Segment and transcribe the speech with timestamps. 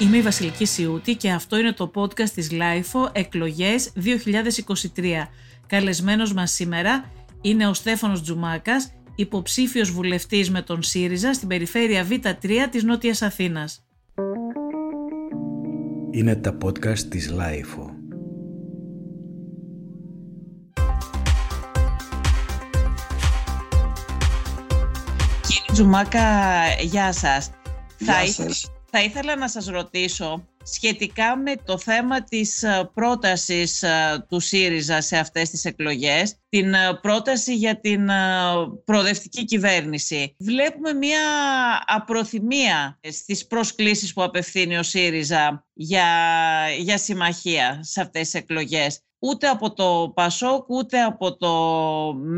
[0.00, 3.92] Είμαι η Βασιλική Σιούτη και αυτό είναι το podcast της LIFO Εκλογές
[4.96, 5.28] 2023.
[5.66, 7.10] Καλεσμένος μας σήμερα
[7.40, 13.84] είναι ο Στέφανος Τζουμάκας, υποψήφιος βουλευτής με τον ΣΥΡΙΖΑ στην περιφέρεια Β3 της Νότιας Αθήνας.
[16.10, 17.90] Είναι τα podcast της LIFO.
[25.46, 26.20] Κύριε Τζουμάκα,
[26.80, 27.50] γεια σας.
[27.98, 28.70] Γεια σας.
[28.90, 35.00] Θα ήθελα να σας ρωτήσω σχετικά με το θέμα της ε, πρότασης ε, του ΣΥΡΙΖΑ
[35.00, 38.08] σε αυτές τις εκλογές, την ε, πρόταση για την
[38.84, 40.36] προοδευτική κυβέρνηση.
[40.38, 41.20] Βλέπουμε μια
[41.86, 46.06] απροθυμία στις προσκλήσεις που απευθύνει ο ΣΥΡΙΖΑ για,
[46.78, 49.00] για συμμαχία σε αυτές τις εκλογές.
[49.18, 51.52] Ούτε από το ΠΑΣΟΚ, ούτε από το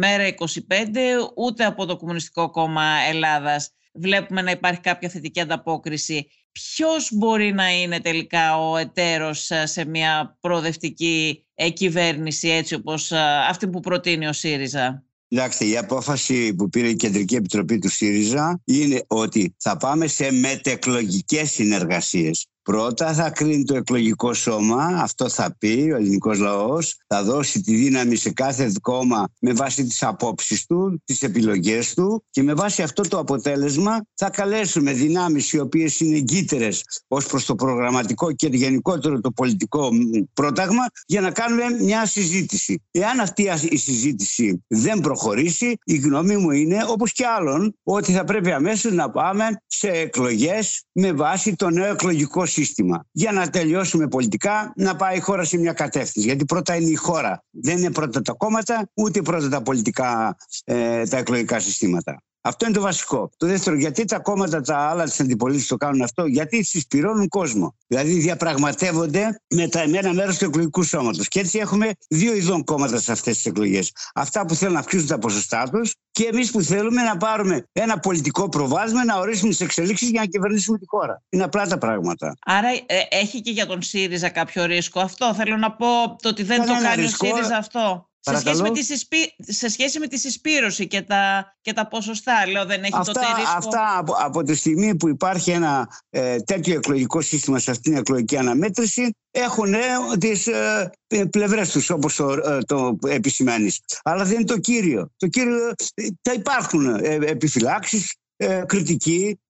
[0.02, 0.96] ΜΕΡΑ25,
[1.36, 7.70] ούτε από το Κομμουνιστικό Κόμμα Ελλάδας βλέπουμε να υπάρχει κάποια θετική ανταπόκριση ποιος μπορεί να
[7.80, 13.80] είναι τελικά ο εταίρος ε, σε μια προοδευτική ε, κυβέρνηση έτσι όπως ε, αυτή που
[13.80, 19.54] προτείνει ο ΣΥΡΙΖΑ; Κοιτάξτε, η απόφαση που πήρε η Κεντρική Επιτροπή του ΣΥΡΙΖΑ είναι ότι
[19.58, 22.46] θα πάμε σε μετεκλογικές συνεργασίες.
[22.62, 27.74] Πρώτα θα κρίνει το εκλογικό σώμα, αυτό θα πει ο ελληνικός λαός, θα δώσει τη
[27.74, 32.82] δύναμη σε κάθε κόμμα με βάση τις απόψεις του, τις επιλογές του και με βάση
[32.82, 38.48] αυτό το αποτέλεσμα θα καλέσουμε δυνάμεις οι οποίες είναι εγκύτερες ως προς το προγραμματικό και
[38.52, 39.90] γενικότερο το πολιτικό
[40.32, 42.82] πρόταγμα για να κάνουμε μια συζήτηση.
[42.90, 48.24] Εάν αυτή η συζήτηση δεν προχωρήσει, η γνώμη μου είναι όπως και άλλων ότι θα
[48.24, 53.04] πρέπει αμέσως να πάμε σε εκλογές με βάση το νέο εκλογικό σύστημα.
[53.12, 56.28] Για να τελειώσουμε πολιτικά, να πάει η χώρα σε μια κατεύθυνση.
[56.28, 57.44] Γιατί πρώτα είναι η χώρα.
[57.50, 62.22] Δεν είναι πρώτα τα κόμματα, ούτε πρώτα τα πολιτικά, ε, τα εκλογικά συστήματα.
[62.40, 63.30] Αυτό είναι το βασικό.
[63.36, 67.74] Το δεύτερο, γιατί τα κόμματα τα άλλα της αντιπολίτευσης το κάνουν αυτό, γιατί συσπηρώνουν κόσμο.
[67.86, 71.28] Δηλαδή διαπραγματεύονται με, τα, με ένα μέρος του εκλογικού σώματος.
[71.28, 73.92] Και έτσι έχουμε δύο ειδών κόμματα σε αυτές τις εκλογές.
[74.14, 77.98] Αυτά που θέλουν να αυξήσουν τα ποσοστά τους και εμείς που θέλουμε να πάρουμε ένα
[77.98, 81.22] πολιτικό προβάσμα, να ορίσουμε τις εξελίξεις για να κυβερνήσουμε τη χώρα.
[81.28, 82.36] Είναι απλά τα πράγματα.
[82.44, 85.86] Άρα ε, έχει και για τον ΣΥΡΙΖΑ κάποιο ρίσκο αυτό; Θέλω να πω
[86.22, 88.09] το ότι δεν το κάνει ρίσκο, ο ΣΥΡΙΖΑ αυτό.
[88.22, 89.34] Σε σχέση, με τη συσπή...
[89.38, 93.20] σε σχέση με τη συσπήρωση και τα, και τα ποσοστά, λέω, δεν έχει αυτά, το
[93.36, 93.52] ρίσκο.
[93.56, 98.00] Αυτά από, από τη στιγμή που υπάρχει ένα ε, τέτοιο εκλογικό σύστημα σε αυτήν την
[98.00, 99.78] εκλογική αναμέτρηση, έχουν ε,
[100.18, 100.90] τις ε,
[101.30, 103.80] πλευρές τους, όπως το, ε, το επισημάνεις.
[104.02, 105.10] Αλλά δεν είναι το κύριο.
[105.16, 109.38] Το κύριο, ε, θα υπάρχουν ε, επιφυλάξεις, ε, κριτική,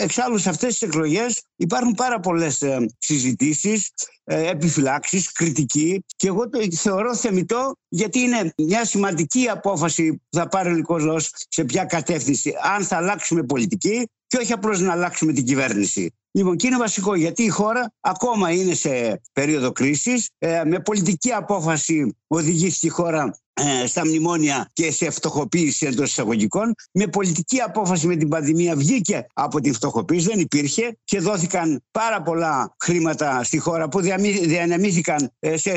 [0.00, 3.90] εξάλλου σε αυτές τις εκλογές υπάρχουν πάρα πολλές ε, συζητήσεις,
[4.24, 6.04] ε, επιφυλάξεις, κριτική.
[6.16, 11.04] Και εγώ το θεωρώ θεμητό γιατί είναι μια σημαντική απόφαση που θα πάρει ο ελληνικός
[11.04, 12.54] λαός σε ποια κατεύθυνση.
[12.74, 16.14] Αν θα αλλάξουμε πολιτική και όχι απλώς να αλλάξουμε την κυβέρνηση.
[16.30, 20.30] Λοιπόν, και είναι βασικό γιατί η χώρα ακόμα είναι σε περίοδο κρίσης.
[20.38, 26.74] Ε, με πολιτική απόφαση οδηγήθηκε η χώρα ε, στα μνημόνια και σε φτωχοποίηση εντός εισαγωγικών.
[26.92, 32.22] Με πολιτική απόφαση με την πανδημία βγήκε από την φτωχοποίηση, δεν υπήρχε και δόθηκαν πάρα
[32.22, 35.70] πολλά χρήματα στη χώρα που διανεμήθηκαν ε, σε,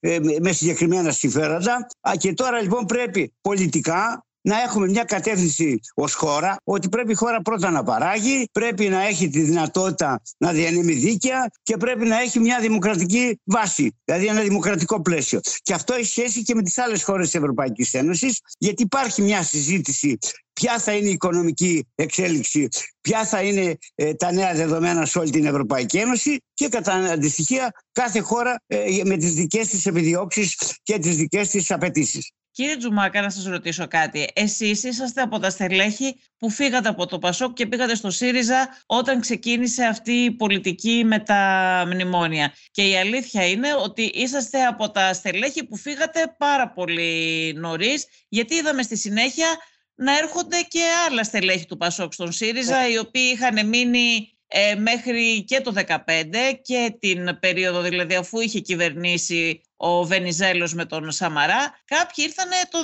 [0.00, 1.86] ε, με συγκεκριμένα συμφέροντα.
[2.18, 7.42] Και τώρα λοιπόν πρέπει πολιτικά να έχουμε μια κατεύθυνση ως χώρα ότι πρέπει η χώρα
[7.42, 12.40] πρώτα να παράγει, πρέπει να έχει τη δυνατότητα να διανύμει δίκαια και πρέπει να έχει
[12.40, 15.40] μια δημοκρατική βάση, δηλαδή ένα δημοκρατικό πλαίσιο.
[15.62, 19.42] Και αυτό έχει σχέση και με τις άλλες χώρες της Ευρωπαϊκής Ένωσης, γιατί υπάρχει μια
[19.42, 20.18] συζήτηση
[20.52, 22.68] ποια θα είναι η οικονομική εξέλιξη,
[23.00, 27.72] ποια θα είναι ε, τα νέα δεδομένα σε όλη την Ευρωπαϊκή Ένωση και κατά αντιστοιχεία
[27.92, 32.32] κάθε χώρα ε, με τις δικές της επιδιώξεις και τις δικές της απαιτήσεις.
[32.54, 34.28] Κύριε Τζουμάκα, να σας ρωτήσω κάτι.
[34.32, 39.20] Εσείς είσαστε από τα στελέχη που φύγατε από το Πασόκ και πήγατε στο ΣΥΡΙΖΑ όταν
[39.20, 42.52] ξεκίνησε αυτή η πολιτική με τα μνημόνια.
[42.70, 48.54] Και η αλήθεια είναι ότι είσαστε από τα στελέχη που φύγατε πάρα πολύ νωρίς, γιατί
[48.54, 49.46] είδαμε στη συνέχεια
[49.94, 52.90] να έρχονται και άλλα στελέχη του Πασόκ στον ΣΥΡΙΖΑ, ε.
[52.90, 56.04] οι οποίοι είχαν μείνει ε, μέχρι και το 2015
[56.62, 61.80] και την περίοδο δηλαδή αφού είχε κυβερνήσει ο Βενιζέλος με τον Σαμαρά.
[61.84, 62.78] Κάποιοι ήρθαν το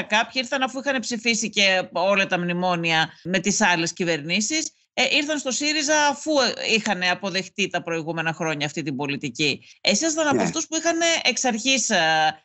[0.00, 4.72] 19, κάποιοι ήρθαν αφού είχαν ψηφίσει και όλα τα μνημόνια με τις άλλες κυβερνήσεις.
[4.92, 6.30] Ε, ήρθαν στο ΣΥΡΙΖΑ αφού
[6.76, 9.62] είχαν αποδεχτεί τα προηγούμενα χρόνια αυτή την πολιτική.
[9.80, 10.42] Εσείς ήσασταν από ναι.
[10.42, 11.90] αυτούς που είχαν εξ αρχής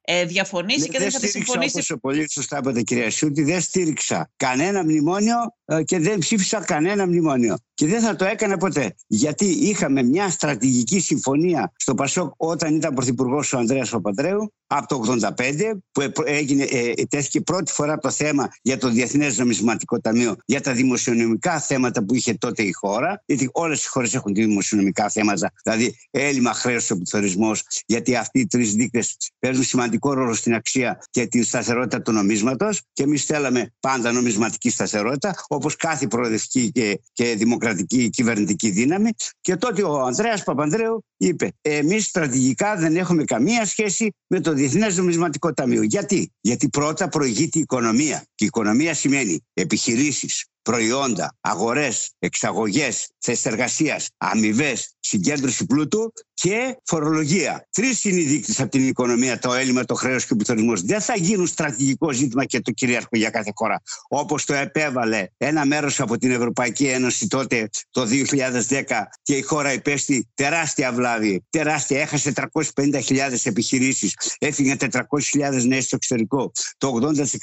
[0.02, 1.78] ε, διαφωνήσει ναι, και δεν είχατε συμφωνήσει.
[1.78, 7.06] Όπως πολύ σωστά είπατε κυρία Σούτη, δεν στήριξα κανένα μνημόνιο ε, και δεν ψήφισα κανένα
[7.06, 7.58] μνημόνιο.
[7.76, 8.96] Και δεν θα το έκανε ποτέ.
[9.08, 15.18] Γιατί είχαμε μια στρατηγική συμφωνία στο Πασόκ όταν ήταν πρωθυπουργός ο Ανδρέας Παπαντρέου από το
[15.38, 20.62] 1985 που έγινε, ε, τέθηκε πρώτη φορά το θέμα για το Διεθνές Νομισματικό Ταμείο για
[20.62, 25.54] τα δημοσιονομικά θέματα που είχε τότε η χώρα γιατί όλες οι χώρες έχουν δημοσιονομικά θέματα
[25.64, 31.06] δηλαδή έλλειμμα χρέος ο πληθωρισμός γιατί αυτοί οι τρεις δείκτες παίζουν σημαντικό ρόλο στην αξία
[31.10, 37.02] και την σταθερότητα του νομίσματος και εμείς θέλαμε πάντα νομισματική σταθερότητα όπως κάθε προοδευτική και,
[37.14, 37.65] και δημοκρατική
[38.10, 39.10] κυβερνητική δύναμη
[39.42, 44.98] και τότε ο Ανδρέας Παπανδρέου είπε εμείς στρατηγικά δεν έχουμε καμία σχέση με το Διεθνές
[44.98, 45.82] Νομισματικό Ταμείο.
[45.82, 53.46] Γιατί; Γιατί πρώτα προηγείται η οικονομία και η οικονομία σημαίνει επιχειρήσεις, προϊόντα, αγορές, εξαγωγές, θέσεις
[53.46, 57.68] εργασίας, αμοιβές, συγκέντρωση πλούτου και φορολογία.
[57.72, 60.82] Τρεις είναι οι δείκτες από την οικονομία, το έλλειμμα, το χρέος και ο πληθωρισμός.
[60.82, 63.82] Δεν θα γίνουν στρατηγικό ζήτημα και το κυρίαρχο για κάθε χώρα.
[64.08, 68.84] Όπως το επέβαλε ένα μέρος από την Ευρωπαϊκή Ένωση τότε το 2010
[69.22, 71.46] και η χώρα υπέστη τεράστια βλάβη.
[71.50, 72.02] Τεράστια.
[72.02, 72.34] Έχασε
[72.76, 73.02] 350.000
[73.44, 76.52] επιχειρήσεις, έφυγε 400.000 νέες στο εξωτερικό.
[76.78, 77.00] Το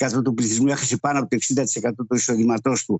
[0.08, 2.98] 80% του πληθυσμού έχασε πάνω από το 60% του εισοδήματός του.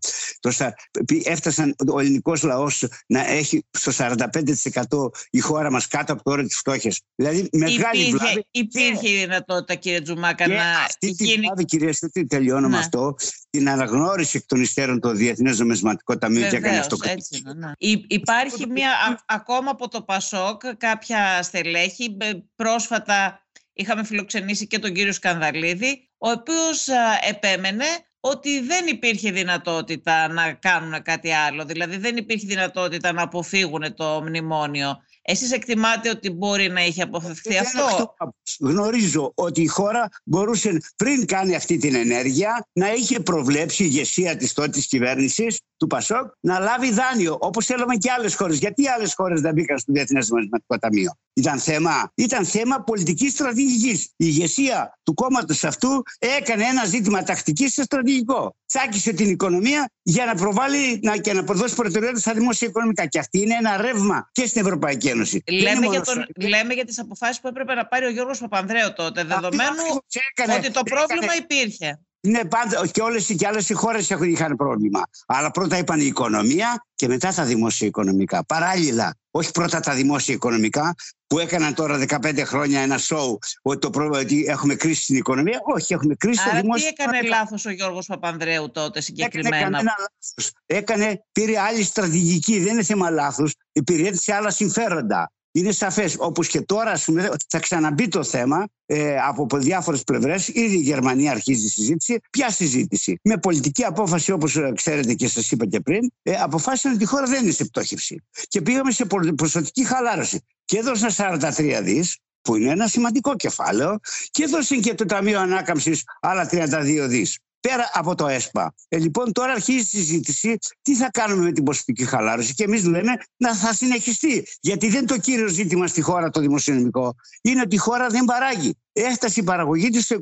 [1.25, 6.47] Έφτασαν ο ελληνικός λαός να έχει στο 45% η χώρα μας κάτω από το όριο
[6.47, 7.01] της φτώχειας.
[7.15, 8.47] Δηλαδή μεγάλη υπήρχε, βλάβη.
[8.51, 11.41] Υπήρχε η δυνατότητα, κύριε Τζουμάκα, και να αυτή τη γίνει.
[11.41, 12.79] βλάβη, κυρία Στέτη, τελειώνω με Ναι.
[12.83, 13.15] αυτό,
[13.51, 16.99] την αναγνώρισε εκ των υστέρων το Διεθνές Νομισματικό Ταμείο και έκανε Βεβαίως, αυτό.
[17.11, 17.73] έτσι είναι, ναι.
[17.79, 22.11] Υ- Υπάρχει μια, α- ακόμα από το Πασόκ, κάποια στελέχη.
[22.11, 27.85] Μπε- Πρόσφατα είχαμε φιλοξενήσει και τον κύριο Σκανδαλίδη, ο οποίος α, επέμενε
[28.25, 31.65] ότι δεν υπήρχε δυνατότητα να κάνουν κάτι άλλο.
[31.65, 35.03] Δηλαδή δεν υπήρχε δυνατότητα να αποφύγουν το μνημόνιο.
[35.23, 38.15] Εσείς εκτιμάτε ότι μπορεί να είχε αποφευθεί Δεν αυτό; αυτό.
[38.61, 44.37] Γνωρίζω ότι η χώρα μπορούσε πριν κάνει αυτή την ενέργεια να είχε προβλέψει η ηγεσία
[44.37, 48.59] της τότε της κυβέρνησης του Πασόκ να λάβει δάνειο όπως έλαβαν και άλλες χώρες.
[48.59, 54.05] Γιατί άλλες χώρες δεν μπήκαν στο Διεθνές Νομισματικό Ταμείο; Ήταν θέμα, ήταν θέμα πολιτικής στρατηγικής.
[54.05, 58.57] Η ηγεσία του κόμματος αυτού έκανε ένα ζήτημα τακτικής σε στρατηγικό.
[58.67, 63.07] Τσάκισε την οικονομία για να προβάλλει να, και να προδώσει προτεραιότητα στα δημόσια οικονομικά.
[63.07, 65.43] Και αυτή είναι ένα ρεύμα και στην Ευρωπαϊκή Ένωση.
[65.47, 68.05] Δεν είναι Λέμε μόνο για, τον, στο- λέμε για τις αποφάσεις που έπρεπε να πάρει
[68.05, 70.01] ο Γιώργος Παπανδρέου τότε, δεδομένου ακριβώς
[70.35, 72.01] έκανε- ότι το έκανε- πρόβλημα υπήρχε.
[72.27, 75.03] Ναι, πάντα και όλες και άλλες χώρες είχαν πρόβλημα.
[75.27, 78.45] Αλλά πρώτα είπαν η οικονομία και μετά τα δημόσια οικονομικά.
[78.45, 80.95] Παράλληλα, όχι πρώτα τα δημόσια οικονομικά
[81.27, 85.61] που έκαναν τώρα 15 χρόνια ένα σοου ότι, το πρόβλημα, ότι έχουμε κρίση στην οικονομία.
[85.75, 87.39] Όχι, έχουμε κρίση στα Άρα τι δημόσια έκανε οικονομικά.
[87.43, 90.53] λάθος ο Γιώργος Παπανδρέου τότε Έκανε συγκεκριμένα; κανένα λάθος.
[90.67, 92.59] Έκανε, πήρε άλλη στρατηγική.
[92.61, 93.55] Δεν είναι θέμα λάθος.
[93.73, 95.33] Υπηρέτησε άλλα συμφέροντα.
[95.55, 96.17] Είναι σαφές.
[96.19, 100.49] Όπως και τώρα, ας πούμε, θα ξαναμπεί το θέμα ε, από διάφορες πλευρές.
[100.49, 102.19] Ήδη η Γερμανία αρχίζει η συζήτηση.
[102.31, 107.03] Ποια συζήτηση; Με πολιτική απόφαση, όπως ξέρετε και σας είπα και πριν, ε, αποφάσισαν ότι
[107.03, 108.23] η χώρα δεν είναι σε πτώχευση.
[108.49, 110.41] Και πήγαμε σε προ- ποσοτική χαλάρωση.
[110.65, 113.99] Και έδωσαν 43 δις, που είναι ένα σημαντικό κεφάλαιο,
[114.31, 118.75] και έδωσαν και το Ταμείο Ανάκαμψης άλλα 32 δις πέρα από το ΕΣΠΑ.
[118.89, 122.85] Ε, λοιπόν, τώρα αρχίζει η συζήτηση τι θα κάνουμε με την ποσοτική χαλάρωση και εμείς
[122.85, 124.47] λέμε να θα συνεχιστεί.
[124.61, 127.15] Γιατί δεν είναι το κύριο ζήτημα στη χώρα το δημοσιονομικό.
[127.43, 128.75] Είναι ότι η χώρα δεν παράγει.
[128.93, 130.19] Έφτασε η παραγωγή της στο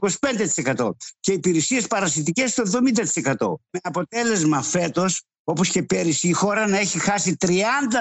[0.77, 0.91] 25%
[1.21, 3.55] και οι υπηρεσίες παρασιτικές στο 70%.
[3.71, 7.51] Με αποτέλεσμα φέτος όπως και πέρυσι, η χώρα να έχει χάσει 30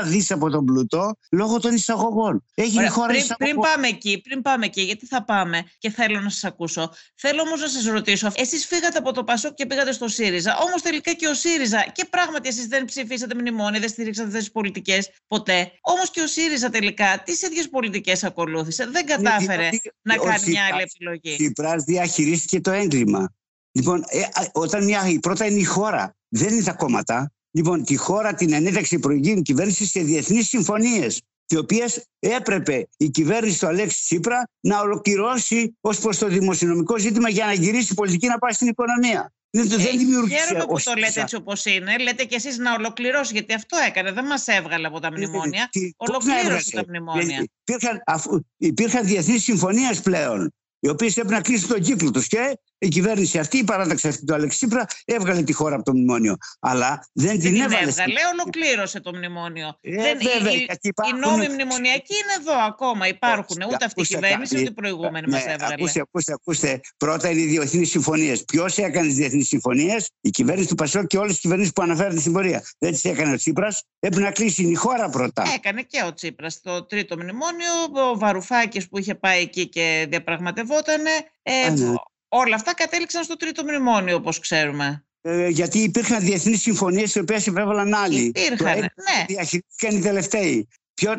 [0.06, 2.44] δις από τον πλούτο λόγω των εισαγωγών.
[2.54, 3.48] Έχει Ωραία, η χώρα πριν, εισαγωγών.
[3.62, 6.94] πριν πάμε εκεί, πριν πάμε εκεί, γιατί θα πάμε και θέλω να σας ακούσω.
[7.16, 10.82] Θέλω όμως να σας ρωτήσω, εσείς φύγατε από το Πασόκ και πήγατε στο ΣΥΡΙΖΑ, όμως
[10.82, 15.10] τελικά και ο ΣΥΡΙΖΑ και πράγματι εσείς δεν ψηφίσατε μνημόνια, δεν στηρίξατε αυτές τις πολιτικές
[15.28, 15.72] ποτέ.
[15.82, 20.30] Όμως και ο ΣΥΡΙΖΑ τελικά τις ίδιες πολιτικές ακολούθησε, δεν κατάφερε διότι να ο κάνει
[20.30, 21.36] μια Τσίπρας- άλλη επιλογή.
[21.36, 23.34] Τσίπρας διαχειρίστηκε το έγκλημα.
[23.80, 27.32] Λοιπόν, ε, α, όταν μια, η πρώτα είναι η χώρα, δεν είναι τα κόμματα.
[27.52, 33.10] Λοιπόν, τη χώρα την ενέταξε η προηγούμενη κυβέρνηση σε διεθνείς συμφωνίες τις οποίες έπρεπε η
[33.10, 37.96] κυβέρνηση του Αλέξη Τσίπρα να ολοκληρώσει ως προς το δημοσιονομικό ζήτημα για να γυρίσει η
[37.96, 39.34] πολιτική να πάει στην οικονομία.
[39.50, 41.08] Δεν, δεν Ε, δημιούργησε Χαίρομαι που ο το ΣΥΡΙΖΑ.
[41.08, 41.98] λέτε έτσι όπως είναι.
[41.98, 44.12] Λέτε κι εσείς να ολοκληρώσει, γιατί αυτό έκανε.
[44.12, 45.68] Δεν μας έβγαλε από τα μνημόνια.
[45.72, 46.72] Τι- πώς να Ολοκλήρωσε έβγαζε.
[46.72, 47.48] τα μνημόνια.
[47.64, 52.60] Υπήρχαν, αφού, υπήρχαν διεθνείς συμφωνίες πλέον, οι οποίες έπρεπε να κλείσουν τον κύκλο τους και
[52.80, 56.36] η κυβέρνηση αυτή, η παράταξη αυτή του Αλέξη Τσίπρα, έβγαλε τη χώρα από το μνημόνιο.
[56.60, 57.88] Αλλά δεν Δεν την την έβαλε.
[57.88, 59.78] έβγαλε, ολοκλήρωσε το μνημόνιο.
[59.82, 63.58] Ε, δεν, βέβαια, οι, γιατί οι υπάρχουν- νόμοι μνημονιακοί είναι εδώ ακόμα, υπάρχουν.
[63.66, 64.62] Ούτε αυτή η Ακούστε κυβέρνηση, κάτι.
[64.62, 65.74] ούτε η προηγούμενη Ναι, μας έβγαλε.
[65.74, 66.80] Ακούστε, ακούστε, ακούστε.
[66.98, 68.46] Πρώτα είναι οι διεθνείς συμφωνίες.
[68.46, 72.20] Ποιος έκανε τις διεθνείς συμφωνίες, η κυβέρνηση του Πασόκ και όλες οι κυβερνήσεις που αναφέρονται
[72.20, 72.64] στην πορεία.
[72.78, 73.84] Δεν τις έκανε ο Τσίπρας.
[74.00, 75.44] Έπρεπε να κλείσει η χώρα πρώτα.
[75.56, 77.74] Έκανε και ο Τσίπρας το τρίτο μνημόνιο,
[78.12, 81.10] ο Βαρουφάκης που είχε πάει εκεί και διαπραγματευότανε.
[81.44, 81.94] Ε, Α, ναι.
[82.30, 85.04] Όλα αυτά κατέληξαν στο τρίτο μνημόνιο, όπως ξέρουμε.
[85.22, 88.22] Ε, γιατί υπήρχαν διεθνείς συμφωνίες οι οποίες υπέβαλαν άλλοι.
[88.22, 89.26] Υπήρχαν, ναι.
[89.28, 90.68] Διαχειρίστηκαν οι τελευταίοι.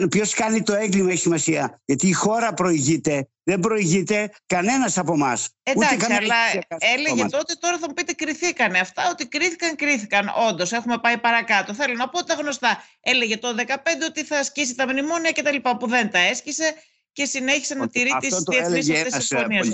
[0.09, 1.81] Ποιο κάνει το έγκλημα έχει σημασία.
[1.85, 3.29] Γιατί η χώρα προηγείται.
[3.43, 5.49] Δεν προηγείται κανένας από εμάς.
[5.63, 6.35] Εντάξει, αλλά
[6.79, 9.09] έλεγε τότε, τώρα θα μου πείτε κριθήκανε αυτά.
[9.11, 10.33] Ότι κρίθηκαν, κρίθηκαν.
[10.49, 11.75] Όντως, έχουμε πάει παρακάτω.
[11.75, 12.85] Θέλω να πω τα γνωστά.
[13.01, 15.57] Έλεγε το 2015 ότι θα ασκήσει τα μνημόνια κτλ.
[15.79, 16.75] που δεν τα έσκησε
[17.13, 19.73] και συνέχισε να τηρεί τις διεθνείς αυτές συμφωνίες.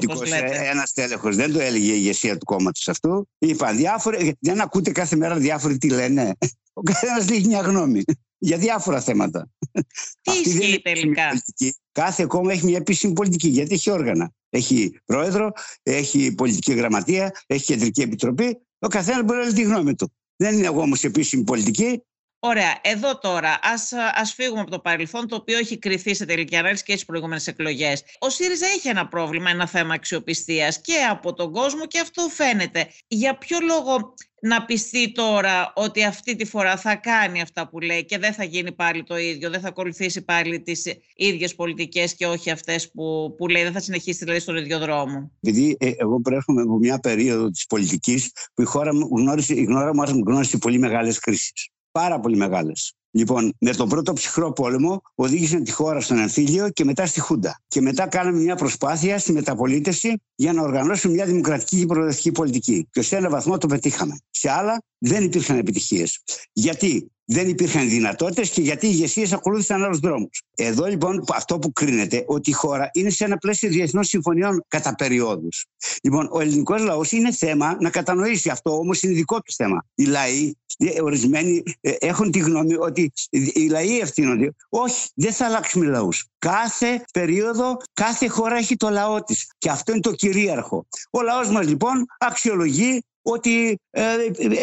[0.70, 3.28] Ένας τέλεχος δεν το έλεγε η ηγεσία του κόμματος αυτού.
[3.38, 6.36] Είπαν διάφοροι, δεν ακούτε κάθε μέρα διάφοροι τι λένε.
[6.72, 8.02] Ο καθένας λέει μια γνώμη
[8.38, 9.48] για διάφορα θέματα.
[10.22, 11.42] Τι ισχύει τελικά;
[11.92, 14.32] Κάθε κόμμα έχει μια επίσημη πολιτική γιατί έχει όργανα.
[14.50, 15.52] Έχει πρόεδρο,
[15.82, 18.58] έχει πολιτική γραμματεία, έχει κεντρική επιτροπή.
[18.78, 20.12] Ο καθένας μπορεί να λέει τη γνώμη του.
[20.36, 22.02] Δεν είναι εγώ όμως επίσημη πολιτική.
[22.48, 22.78] Ωραία.
[22.82, 26.82] Εδώ τώρα, ας, ας φύγουμε από το παρελθόν, το οποίο έχει κρυθεί σε τελική ανάλυση
[26.82, 28.02] και στις προηγούμενες εκλογές.
[28.18, 32.88] Ο ΣΥΡΙΖΑ έχει ένα πρόβλημα, ένα θέμα αξιοπιστίας και από τον κόσμο και αυτό φαίνεται.
[33.08, 38.04] Για ποιο λόγο να πιστεί τώρα ότι αυτή τη φορά θα κάνει αυτά που λέει
[38.04, 40.84] και δεν θα γίνει πάλι το ίδιο, δεν θα ακολουθήσει πάλι τις
[41.16, 45.30] ίδιες πολιτικές και όχι αυτές που, που λέει, δεν θα συνεχίσει δηλαδή στον ίδιο δρόμο;
[45.40, 49.64] Επειδή ε, εγώ προέρχομαι από μια περίοδο της πολιτικής που η χώρα μου γνώρισε, η
[49.64, 52.94] γνώρα μου γνώρισε πολύ μεγάλες κρίσεις πάρα πολύ μεγάλες.
[53.10, 57.60] Λοιπόν, με τον πρώτο ψυχρό πόλεμο οδήγησαν τη χώρα στον εμφύλιο και μετά στη Χούντα.
[57.68, 62.88] Και μετά κάναμε μια προσπάθεια στη μεταπολίτευση για να οργανώσουμε μια δημοκρατική και προοδευτική πολιτική.
[62.90, 64.18] Και σε ένα βαθμό το πετύχαμε.
[64.30, 66.22] Σε άλλα δεν υπήρχαν επιτυχίες.
[66.52, 70.42] Γιατί; Δεν υπήρχαν δυνατότητες και γιατί οι ηγεσίες ακολούθησαν άλλους δρόμους.
[70.54, 74.94] Εδώ λοιπόν αυτό που κρίνεται ότι η χώρα είναι σε ένα πλαίσιο διεθνών συμφωνιών κατά
[74.94, 75.66] περιόδους.
[76.02, 79.84] Λοιπόν, ο ελληνικός λαός είναι θέμα να κατανοήσει αυτό, όμως είναι δικό του θέμα.
[79.94, 84.54] Οι λαοί, ε, ορισμένοι ε, έχουν τη γνώμη ότι οι λαοί ευθύνονται.
[84.68, 86.26] Όχι, δεν θα αλλάξουμε λαούς.
[86.38, 89.50] Κάθε περίοδο, κάθε χώρα έχει το λαό της.
[89.58, 90.86] Και αυτό είναι το κυρίαρχο.
[91.10, 94.04] Ο λαός μας λοιπόν αξιολογεί ότι ε,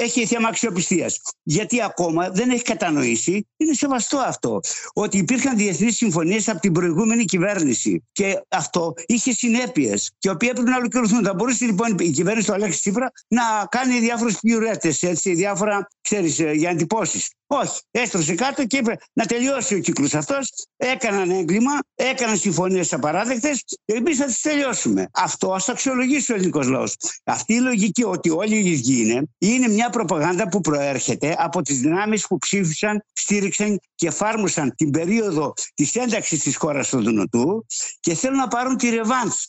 [0.03, 1.19] έχει θέμα αξιοπιστίας.
[1.43, 4.59] Γιατί ακόμα δεν έχει κατανοήσει, είναι σεβαστό αυτό,
[4.93, 8.03] ότι υπήρχαν διεθνείς συμφωνίες από την προηγούμενη κυβέρνηση.
[8.11, 11.23] Και αυτό είχε συνέπειες, και οι οποίε έπρεπε να ολοκληρωθούν.
[11.23, 14.89] Θα μπορούσε λοιπόν η κυβέρνηση του Αλέξη Τσίπρα να κάνει διάφορους πιουρέτε,
[15.23, 17.27] διάφορα ξέρεις, ε, για εντυπώσει.
[17.47, 20.49] Όχι, έστρωσε κάτω και είπε να τελειώσει ο κύκλος αυτός.
[20.77, 25.09] Έκαναν έγκλημα, έκαναν συμφωνίες απαράδεκτες και εμείς θα τις τελειώσουμε.
[25.13, 26.95] Αυτό ας αξιολογήσει ο ελληνικός λαός.
[27.23, 31.79] Αυτή η λογική ότι όλοι οι ίδιοι είναι, είναι μια προπαγάνδα που προέρχεται από τις
[31.79, 37.65] δυνάμεις που ψήφισαν, στήριξαν και εφάρμοσαν την περίοδο της ένταξης της χώρας στο Δουνουτού
[37.99, 39.47] και θέλουν να πάρουν τη ρεβάνς.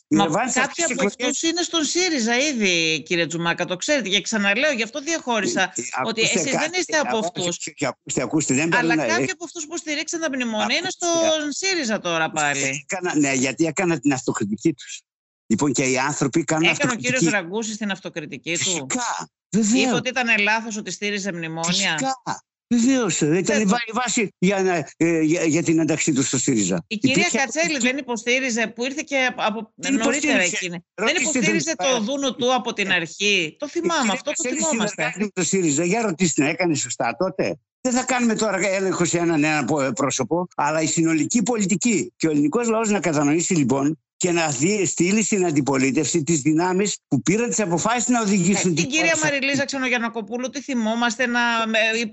[0.52, 4.08] Κάποιοι από αυτού είναι στον ΣΥΡΙΖΑ ήδη, κύριε Τζουμάκα, το ξέρετε.
[4.08, 5.60] Και ξαναλέω, γι' αυτό διαχώρισα.
[5.60, 7.58] Ε, ε, ότι εσείς δεν είστε από αυτούς.
[7.86, 12.30] Ακούστε, ακούστε, δεν Αλλά κάποιοι από αυτούς που στηρίξαν τα μνημόνια είναι στον ΣΥΡΙΖΑ τώρα
[12.30, 12.86] πάλι.
[13.18, 15.02] ναι, γιατί έκανα την αυτοκριτική τους.
[15.46, 18.64] Λοιπόν, και οι άνθρωποι κάνουν Έκανε ο κύριος Ραγκούση την αυτοκριτική του.
[18.64, 19.28] Φυσικά.
[19.74, 21.70] Είπε ότι ήταν λάθος ότι στήριζε μνημόνια.
[21.70, 22.22] Φυσικά.
[22.68, 23.20] Βεβαίως.
[23.20, 26.84] Ήταν η βάση για, ε, για, για, την ένταξή τους στο ΣΥΡΙΖΑ.
[26.86, 27.38] Η κυρία Υπήρχε...
[27.38, 30.84] Κατσέλη δεν υποστήριζε, που ήρθε και από νωρίτερα εκείνη.
[30.94, 33.56] Δεν υποστήριζε το δούνο του από την αρχή.
[33.58, 35.30] Το θυμάμαι, αυτό το θυμόμαστε.
[35.32, 39.64] Το ΣΥΡΙΖΑ, για ρωτήστε, έκανε σωστά τότε; Δεν θα κάνουμε τώρα έλεγχος σε έναν ένα
[39.94, 42.12] πρόσωπο, αλλά η συνολική πολιτική.
[42.16, 44.50] Και ο ελληνικός λαός να κατανοήσει λοιπόν και να
[44.84, 48.82] στείλει στην αντιπολίτευση τις δυνάμεις που πήραν τις αποφάσεις να οδηγήσουν ε, την.
[48.82, 51.40] Την κυρία Μαριλίζα Ξενογιανακοπούλου, τι θυμόμαστε να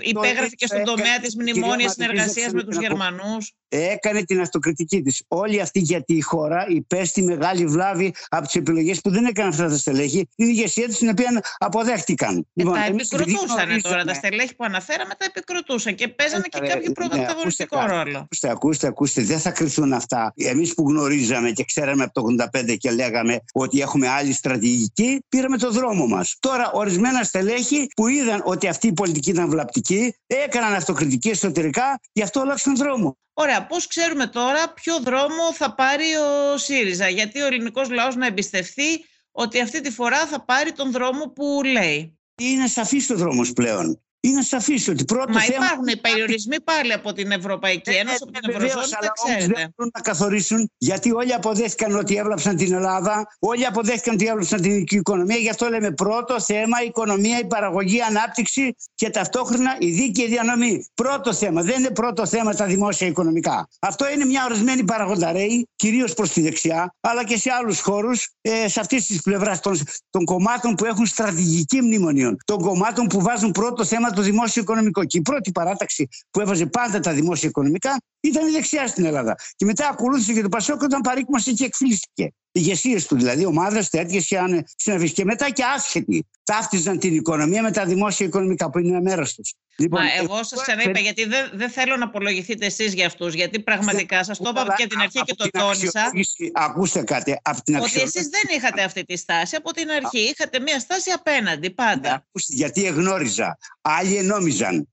[0.01, 3.53] υπέγραφε και στον τομέα της μνημόνιας συνεργασίας με τους Γερμανούς.
[3.74, 5.24] Έκανε την αυτοκριτική της.
[5.27, 9.68] Όλοι αυτοί γιατί η χώρα υπέστη μεγάλη βλάβη από τις επιλογές που δεν έκαναν αυτά
[9.68, 12.38] τα στελέχη, την ηγεσία τους την οποία αποδέχτηκαν.
[12.38, 14.03] Ε, λοιπόν, τα επικροτούσαν τώρα.
[14.03, 18.18] Τα στελέχη που αναφέραμε τα επικροτούσαν και παίζανε και κάποιο ναι, πρωταγωνιστικό ρόλο.
[18.18, 20.34] Ακούστε, ακούστε, ακούστε, δεν θα κρυθούν αυτά.
[20.36, 25.58] Εμείς που γνωρίζαμε και ξέραμε από το 85 και λέγαμε ότι έχουμε άλλη στρατηγική, πήραμε
[25.58, 26.36] το δρόμο μας.
[26.39, 32.22] Τώρα, ορισμένα στελέχη που είδαν ότι αυτή η πολιτική ήταν βλαπτική, έκαναν αυτοκριτική εσωτερικά, γι'
[32.22, 33.17] αυτό αλλάξαν δρόμο.
[33.34, 36.05] Ωραία, πώς ξέρουμε τώρα ποιο δρόμο θα πάρει
[36.53, 40.91] ο ΣΥΡΙΖΑ, γιατί ο ελληνικός λαός να εμπιστευτεί ότι αυτή τη φορά θα πάρει τον
[40.91, 42.20] δρόμο που λέει.
[42.41, 45.66] Είναι σαφής ο δρόμος πλέον είναι σαφής ότι πρώτο Μα θέμα...
[45.66, 49.46] υπάρχουν οι περιορισμοί πάλι από την Ευρωπαϊκή ε, Ένωση, από την ε, Ευρωζώνη, τα ξέρετε.
[49.46, 54.62] Δεν μπορούν να καθορίσουν, γιατί όλοι αποδέχτηκαν ότι έβλαψαν την Ελλάδα, όλοι αποδέχτηκαν ότι έβλαψαν
[54.62, 55.36] την οικονομία.
[55.36, 60.28] Γι' αυτό λέμε πρώτο θέμα, η οικονομία, η παραγωγή, η ανάπτυξη και ταυτόχρονα η δίκαιη
[60.28, 60.86] διανομή.
[60.94, 61.62] Πρώτο θέμα.
[61.62, 63.68] Δεν είναι πρώτο θέμα τα δημόσια οικονομικά.
[63.80, 68.68] Αυτό είναι μια ορισμένη παραγονταρέη, κυρίως προς τη δεξιά, αλλά και σε άλλους χώρους, ε,
[68.68, 72.38] σε αυτής της πλευράς των, των κομμάτων που έχουν στρατηγική μνημονίων.
[72.46, 75.06] Των κομμάτων που βάζουν πρώτο θέμα το δημόσιο οικονομικό.
[75.06, 79.36] Και η πρώτη παράταξη που έβαζε πάντα τα δημόσια οικονομικά ήταν η δεξιά στην Ελλάδα.
[79.56, 82.34] Και μετά ακολούθησε και το Πασόκ όταν παρήκμασε και εκφυλίστηκε.
[82.51, 84.34] Ηγεσίες του, δηλαδή ομάδες τέτοιες
[84.75, 85.13] συναφείς.
[85.13, 86.27] Και μετά και άσχετοι.
[86.43, 89.53] Ταύτιζαν την οικονομία με τα δημόσια οικονομικά που είναι ένα μέρος τους.
[89.77, 93.60] Λοιπόν, Μα εγώ σας ξαναείπα, γιατί δεν, δεν θέλω να απολογηθείτε εσείς για αυτούς, γιατί
[93.60, 96.12] πραγματικά σας το είπα και την αρχή και το τόνισα.
[96.53, 97.39] Ακούστε κάτι.
[97.41, 99.55] Από την ότι εσείς δεν είχατε αυτή τη στάση.
[99.55, 102.25] Από την αρχή είχατε μία στάση απέναντι πάντα.
[102.31, 103.58] Γιατί εγνώριζα.
[103.81, 104.88] Άλλοι ενόμιζαν.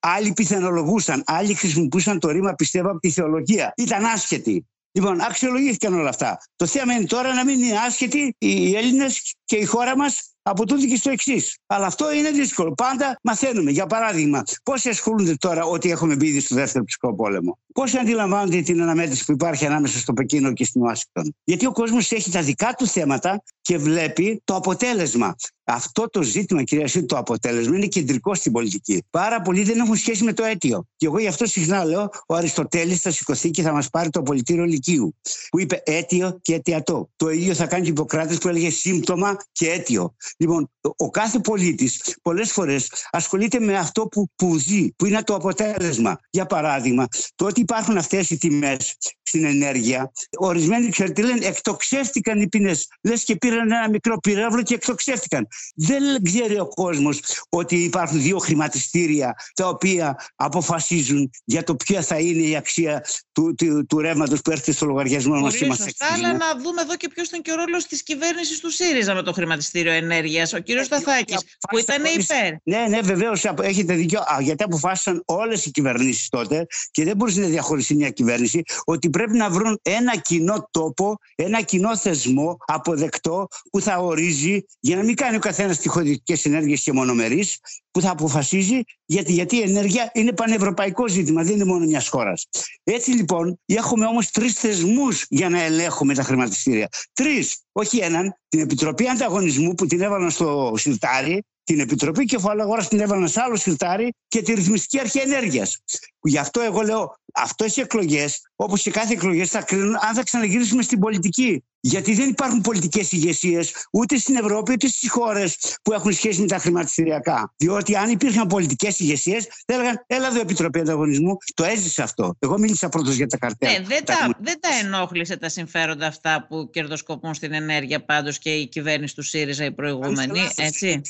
[0.00, 3.72] Άλλοι πιθανολογούσαν, άλλοι χρησιμοποιούσαν το ρήμα πιστεύω από τη θεολογία.
[3.76, 4.66] Ήταν άσχετοι.
[4.96, 6.38] Λοιπόν, αξιολογήθηκαν όλα αυτά.
[6.56, 10.66] Το θέμα είναι τώρα να μην είναι άσχετοι οι Έλληνες και η χώρα μας από
[10.66, 11.58] τούτο και στο εξής.
[11.66, 12.72] Αλλά αυτό είναι δύσκολο.
[12.72, 13.70] Πάντα μαθαίνουμε.
[13.70, 18.82] Για παράδειγμα, πόσοι ασχολούνται τώρα ότι έχουμε μπει στο δεύτερο ψυχικό πόλεμο; Πόσοι αντιλαμβάνονται την
[18.82, 22.74] αναμέτρηση που υπάρχει ανάμεσα στο Πεκίνο και στην Ουάσιγκτον; Γιατί ο κόσμος έχει τα δικά
[22.78, 25.34] του θέματα και βλέπει το αποτέλεσμα.
[25.66, 29.04] Αυτό το ζήτημα, κυρία Σύ, το αποτέλεσμα είναι κεντρικό στην πολιτική.
[29.10, 30.84] Πάρα πολλοί δεν έχουν σχέση με το αίτιο.
[30.96, 34.22] Και εγώ γι' αυτό συχνά λέω: Ο Αριστοτέλης θα σηκωθεί και θα μας πάρει το
[34.22, 35.16] πολιτήριο Λυκείου,
[35.50, 37.08] που είπε αίτιο και αιτιατό.
[37.16, 40.14] Το ίδιο θα κάνει και ο Ιπποκράτης που έλεγε σύμπτωμα και αίτιο.
[40.36, 45.34] Λοιπόν, ο κάθε πολίτης πολλές φορές ασχολείται με αυτό που, που ζει, που είναι το
[45.34, 46.18] αποτέλεσμα.
[46.30, 52.48] Για παράδειγμα, το ότι υπάρχουν αυτές οι τιμές στην ενέργεια, ορισμένοι ξέρετε λένε εκτοξεύτηκαν οι
[52.48, 52.88] ποινές.
[53.02, 55.46] Λες και πήραν ένα μικρό πυράβλο και εκτοξεύτηκαν.
[55.74, 62.18] Δεν ξέρει ο κόσμος ότι υπάρχουν δύο χρηματιστήρια τα οποία αποφασίζουν για το ποια θα
[62.18, 66.32] είναι η αξία του, του, του ρεύματος που έρχεται στο λογαριασμό μας και μας Αλλά
[66.32, 69.32] να δούμε εδώ και ποιος ήταν και ο ρόλος της κυβέρνησης του ΣΥΡΙΖΑ με το
[69.32, 70.52] χρηματιστήριο ενέργειας.
[70.52, 71.38] Ο κύριος Σταθάκης,
[71.70, 72.52] που ήταν υπέρ.
[72.62, 74.20] Ναι, ναι, βεβαίως έχετε δίκιο.
[74.40, 79.36] γιατί αποφάσισαν όλες οι κυβερνήσεις τότε και δεν μπορούσε να διαχωριστεί μια κυβέρνηση ότι πρέπει
[79.36, 85.14] να βρουν ένα κοινό τόπο, ένα κοινό θεσμό αποδεκτό που θα ορίζει για να μην
[85.14, 87.58] κάνει ο καθένας τυχοδιωτικέ ενέργειες και μονομερείς,
[87.90, 92.48] που θα αποφασίζει γιατί, γιατί η ενέργεια είναι πανευρωπαϊκό ζήτημα, δεν είναι μόνο μιας χώρας.
[92.84, 96.88] Έτσι λοιπόν, έχουμε όμως τρεις θεσμούς για να ελέγχουμε τα χρηματιστήρια.
[97.12, 98.36] Τρεις, όχι έναν.
[98.48, 103.56] Την Επιτροπή Ανταγωνισμού που την έβαλαν στο σιρτάρι, την Επιτροπή Κεφαλαγορά την έβαλαν σε άλλο
[103.56, 105.76] σιρτάρι και τη Ρυθμιστική Αρχή Ενέργειας.
[106.22, 110.22] Γι' αυτό εγώ λέω, αυτές οι εκλογές, όπως και κάθε εκλογές, θα κρίνουν αν θα
[110.22, 111.64] ξαναγυρίσουμε στην πολιτική.
[111.86, 116.46] Γιατί δεν υπάρχουν πολιτικές ηγεσίες ούτε στην Ευρώπη ούτε στις χώρες που έχουν σχέση με
[116.46, 117.54] τα χρηματιστηριακά.
[117.56, 121.36] Διότι αν υπήρχαν πολιτικές ηγεσίες, θα έλεγαν Έλα εδώ, Επιτροπή Ανταγωνισμού.
[121.54, 122.36] Το έζησε αυτό.
[122.38, 123.70] Εγώ μίλησα πρώτος για τα καρτέλ.
[123.70, 128.50] Ναι, δεν, τα, δεν τα ενόχλησε τα συμφέροντα αυτά που κερδοσκοπούν στην ενέργεια πάντως και
[128.50, 130.40] η κυβέρνηση του ΣΥΡΙΖΑ η προηγούμενη.
[130.56, 131.00] Έτσι;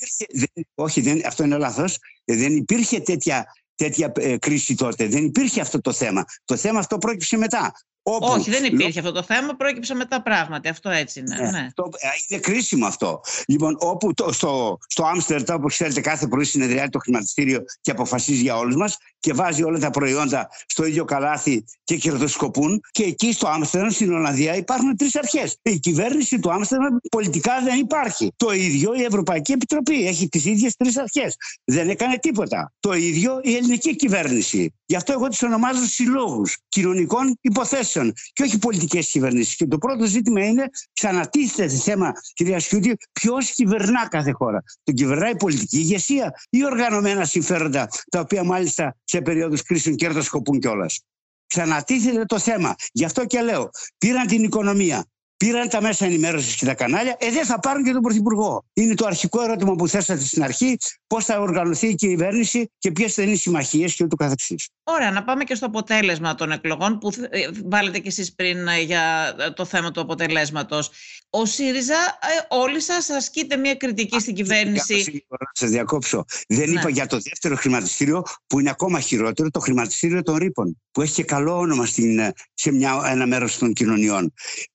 [0.75, 1.99] όχι, δεν, αυτό είναι λάθος.
[2.25, 5.07] Δεν υπήρχε τέτοια τέτοια ε, κρίση τότε.
[5.07, 6.25] Δεν υπήρχε αυτό το θέμα.
[6.45, 7.73] Το θέμα αυτό πρόκειψε μετά.
[8.07, 10.69] Όπου, Όχι, δεν υπήρχε αυτό το θέμα, πρόκειψε μετά πράγματι.
[10.69, 11.37] Αυτό έτσι είναι.
[11.37, 11.69] Ναι, ναι.
[11.75, 13.21] Το, ε, είναι κρίσιμο αυτό.
[13.47, 18.41] Λοιπόν, όπου το, στο, στο Άμστερνταμ, όπως ξέρετε, κάθε πρωί συνεδριάζει το χρηματιστήριο και αποφασίζει
[18.43, 22.81] για όλους μας και βάζει όλα τα προϊόντα στο ίδιο καλάθι και κερδοσκοπούν.
[22.91, 25.57] Και εκεί στο Άμστερνταμ, στην Ολλανδία, υπάρχουν τρεις αρχές.
[25.63, 28.33] Η κυβέρνηση του Άμστερνταμ πολιτικά δεν υπάρχει.
[28.37, 31.37] Το ίδιο η Ευρωπαϊκή Επιτροπή έχει τις ίδιες τρεις αρχές.
[31.65, 32.73] Δεν έκανε τίποτα.
[32.81, 34.75] Το ίδιο η ελληνική κυβέρνηση.
[34.95, 39.57] Γι' αυτό εγώ τις ονομάζω συλλόγους κοινωνικών υποθέσεων και όχι πολιτικές κυβερνήσεις.
[39.57, 44.63] Και το πρώτο ζήτημα είναι, ξανατίθεται θέμα, κυρία Σιούτη, ποιος κυβερνά κάθε χώρα.
[44.83, 50.61] Τον κυβερνάει η πολιτική ηγεσία ή οργανωμένα συμφέροντα, τα οποία μάλιστα σε περίοδους κρίσεων κερδοσκοπούν
[50.61, 51.01] κιόλας.
[51.47, 52.75] Ξανατίθεται το θέμα.
[52.93, 55.05] Γι' αυτό και λέω, πήραν την οικονομία,
[55.45, 58.65] πήραν τα μέσα ενημέρωσης και τα κανάλια, ε, δεν θα πάρουν και τον Πρωθυπουργό.
[58.73, 60.77] Είναι το αρχικό ερώτημα που θέσατε στην αρχή,
[61.07, 64.69] πώς θα οργανωθεί η κυβέρνηση και ποιες θα είναι οι συμμαχίες και ούτω καθεξής.
[64.83, 68.81] Ωραία, να πάμε και στο αποτέλεσμα των εκλογών που ε, βάλετε κι εσείς πριν ε,
[68.81, 70.91] για ε, το θέμα του αποτελέσματος.
[71.31, 75.25] Ο ΣΥΡΙΖΑ, όλοι σας ασκείτε μια κριτική στην κυβέρνηση.
[75.29, 76.25] Να σας διακόψω.
[76.49, 76.81] Δεν ναι.
[76.81, 81.13] είπα για το δεύτερο χρηματιστήριο που είναι ακόμα χειρότερο, το χρηματιστήριο των ρήπων, που έχει
[81.13, 84.33] και καλό όνομα στην, σε μια, ένα μέρος των κοινωνιών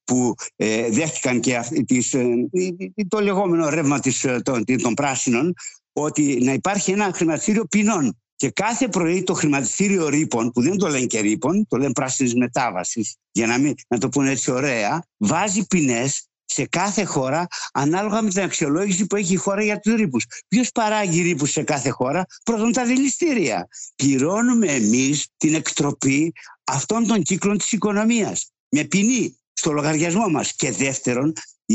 [0.10, 0.59] που ε,
[0.90, 2.26] δέχτηκαν και τις, ε,
[3.08, 5.54] το λεγόμενο ρεύμα της, ε, των, των πράσινων
[5.94, 8.18] ότι να υπάρχει ένα χρηματιστήριο ποινών.
[8.36, 12.36] Και κάθε πρωί το χρηματιστήριο ρήπων, που δεν το λένε και ρήπων, το λένε πράσινης
[12.36, 18.22] μετάβασης, για να, μην, να το πούνε έτσι ωραία, βάζει ποινές σε κάθε χώρα ανάλογα
[18.22, 20.26] με την αξιολόγηση που έχει η χώρα για τους ρήπους.
[20.48, 23.68] Ποιος παράγει ρήπους σε κάθε χώρα, πρώτον τα δηληστήρια.
[23.96, 28.52] Πληρώνουμε εμείς την εκτροπή αυτών των κύκλων της οικονομίας.
[28.70, 30.56] Με ποινή στο λογαριασμό μας.
[30.56, 31.34] Και δεύτερον,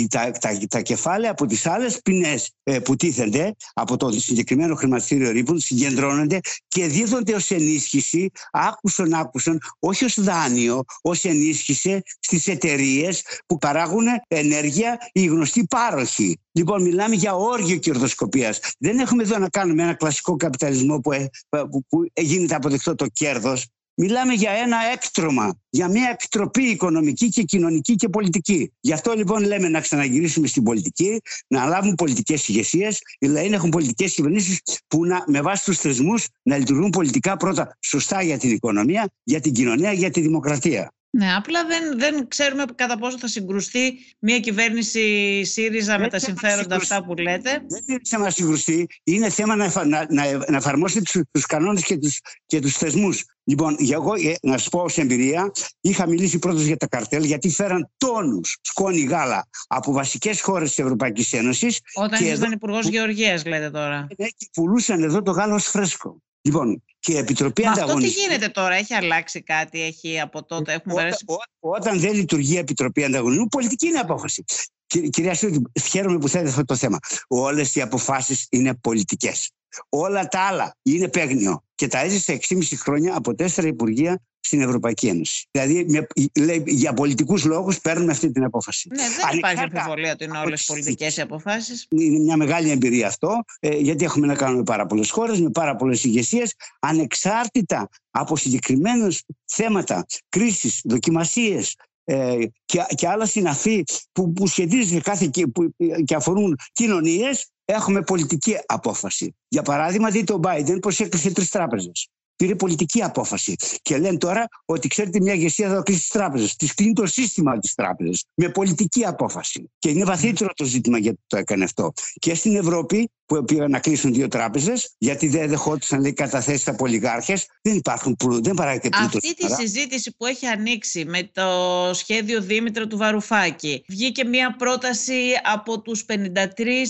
[0.08, 5.30] τα, τα, τα κεφάλαια από τις άλλες ποινές ε, που τίθενται από το συγκεκριμένο χρηματιστήριο
[5.30, 13.10] ρήπων συγκεντρώνονται και δίδονται ως ενίσχυση, άκουσαν άκουσαν, όχι ως δάνειο, ως ενίσχυση στις εταιρείε
[13.46, 16.38] που παράγουν ενέργεια οι γνωστοί πάροχοι.
[16.52, 18.54] Λοιπόν, μιλάμε για όργιο κερδοσκοπία.
[18.78, 23.06] Δεν έχουμε εδώ να κάνουμε ένα κλασικό καπιταλισμό που, ε, που, που γίνεται αποδεκτό το
[23.06, 23.56] κέρδο
[23.96, 28.72] Μιλάμε για ένα έκτρωμα, για μια εκτροπή οικονομική και κοινωνική και πολιτική.
[28.80, 33.00] Γι' αυτό λοιπόν λέμε να ξαναγυρίσουμε στην πολιτική, να λάβουν πολιτικές ηγεσίες.
[33.18, 37.36] Οι λαοί να έχουν πολιτικές κυβερνήσεις που να, με βάση τους θεσμούς να λειτουργούν πολιτικά
[37.36, 40.92] πρώτα σωστά για την οικονομία, για την κοινωνία, για τη δημοκρατία.
[41.16, 46.76] Ναι, απλά δεν, δεν ξέρουμε κατά πόσο θα συγκρουστεί μια κυβέρνηση ΣΥΡΙΖΑ με τα συμφέροντα
[46.76, 47.50] αυτά που λέτε.
[47.50, 48.86] Δεν είναι θέμα να συγκρουστεί.
[49.04, 53.24] Είναι θέμα να, να, να, να εφαρμόσει τους τους κανόνες και τους και τους θεσμούς.
[53.44, 55.50] Λοιπόν, για εγώ, ε, να σας πω ως εμπειρία,
[55.80, 60.78] είχα μιλήσει πρώτος για τα καρτέλ, γιατί φέραν τόνους σκόνη γάλα από βασικές χώρες της
[60.78, 61.80] Ευρωπαϊκής Ένωσης.
[61.94, 64.06] Όταν ήσασταν υπουργός Γεωργίας, λέτε τώρα.
[64.18, 66.22] Ναι, και πουλούσαν εδώ το γάλα ως φρέσκο.
[66.46, 70.72] Λοιπόν, και η Επιτροπή Μα Αυτό τι γίνεται τώρα, έχει αλλάξει κάτι, έχει από τότε,
[70.72, 71.16] έχουμε όταν,
[71.60, 74.44] όταν δεν λειτουργεί η Επιτροπή Ανταγωνισμού, πολιτική είναι απόφαση.
[74.86, 76.98] Κυρία Σιούτη, χαίρομαι που θέλετε αυτό το θέμα.
[77.28, 79.50] Όλες οι αποφάσεις είναι πολιτικές.
[79.88, 81.64] Όλα τα άλλα είναι παίγνιο.
[81.74, 85.46] Και τα έζησε 6,5 χρόνια από τέσσερα υπουργεία στην Ευρωπαϊκή Ένωση.
[85.50, 86.06] Δηλαδή, με,
[86.40, 88.88] λέει, για πολιτικούς λόγους παίρνουμε αυτή την απόφαση.
[88.88, 91.86] Ναι, δεν υπάρχει αμφιβολία ότι είναι όλες πολιτικές οι αποφάσεις.
[91.90, 95.76] Είναι μια μεγάλη εμπειρία αυτό, ε, γιατί έχουμε να κάνουμε πάρα πολλές χώρες, με πάρα
[95.76, 99.08] πολλές ηγεσίες, ανεξάρτητα από συγκεκριμένε
[99.44, 106.58] θέματα, κρίσεις, δοκιμασίες, ε, και, και άλλα συναφή που, που σχετίζονται κάθε, που, και αφορούν
[106.72, 109.34] κοινωνίες, έχουμε πολιτική απόφαση.
[109.48, 113.54] Για παράδειγμα, δείτε ο Biden πώς έκλεισε τρεις τράπεζες πήρε πολιτική απόφαση.
[113.82, 116.56] Και λένε τώρα ότι ξέρετε μια ηγεσία θα κλείσει τις τράπεζες.
[116.56, 119.70] Της κλείνει το σύστημα της τράπεζας με πολιτική απόφαση.
[119.78, 121.92] Και είναι βαθύτερο το ζήτημα γιατί το έκανε αυτό.
[122.12, 126.84] Και στην Ευρώπη που πήγαν να κλείσουν δύο τράπεζες, γιατί δεν δεχόντουσαν λέει, καταθέσει από
[126.84, 127.46] ολιγάρχες.
[127.62, 129.14] Δεν υπάρχουν πλούτο, δεν παράγεται πλούτος.
[129.14, 131.50] Αυτή τη συζήτηση που έχει ανοίξει με το
[131.94, 135.20] σχέδιο Δήμητρα του Βαρουφάκη, βγήκε μια πρόταση
[135.52, 136.16] από τους 53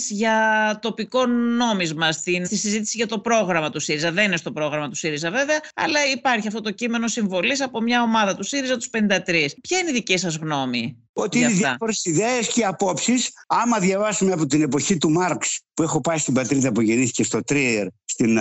[0.09, 4.11] για τοπικό νόμισμα στην, στη συζήτηση για το πρόγραμμα του ΣΥΡΙΖΑ.
[4.11, 8.01] Δεν είναι στο πρόγραμμα του ΣΥΡΙΖΑ βέβαια, αλλά υπάρχει αυτό το κείμενο συμβολής από μια
[8.01, 9.45] ομάδα του ΣΥΡΙΖΑ τους 53.
[9.61, 13.29] Ποια είναι η δική σας γνώμη; ότι είναι διάφορες ιδέες και απόψεις.
[13.47, 17.43] Άμα διαβάσουμε από την εποχή του Μάρξ, που έχω πάει στην πατρίδα που γεννήθηκε στο
[17.43, 18.39] Τρίερ, στην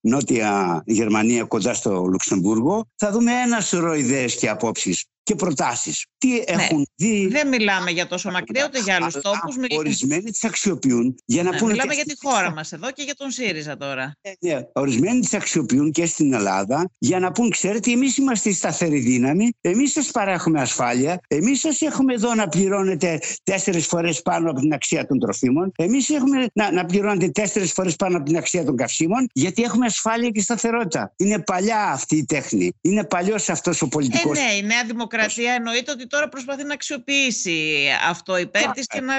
[0.00, 6.06] νότια Γερμανία, κοντά στο Λουξεμβούργο, θα δούμε ένα σωρό ιδέες και απόψεις και προτάσεις.
[6.22, 6.42] Τι ναι.
[6.46, 7.26] έχουν δει.
[7.26, 9.56] Δεν μιλάμε για τόσο μακριά ούτε για άλλους τόπους.
[9.76, 11.72] Ορισμένοι τις αξιοποιούν για να ναι, πούνε.
[11.72, 14.14] Μιλάμε για τη χώρα μας εδώ και για τον ΣΥΡΙΖΑ τώρα.
[14.22, 14.60] Ναι, ναι.
[14.72, 19.48] Ορισμένοι τις αξιοποιούν και στην Ελλάδα για να πούν, ξέρετε, εμείς είμαστε η σταθερή δύναμη,
[19.60, 24.72] εμείς σας παρέχουμε ασφάλεια, εμείς σας έχουμε εδώ να πληρώνετε τέσσερις φορές πάνω από την
[24.72, 28.76] αξία των τροφίμων, εμείς έχουμε να, να πληρώνετε τέσσερις φορές πάνω από την αξία των
[28.76, 31.12] καυσίμων, γιατί έχουμε ασφάλεια και σταθερότητα.
[31.16, 32.72] Είναι παλιά αυτή η τέχνη.
[32.80, 34.38] Είναι παλιός αυτός ο πολιτικός.
[34.38, 39.00] Ε, ναι, η Νέα Δημοκρατία εννοείται ότι τώρα προσπαθεί να αξιοποιήσει αυτό υπέρ τη και
[39.00, 39.14] να,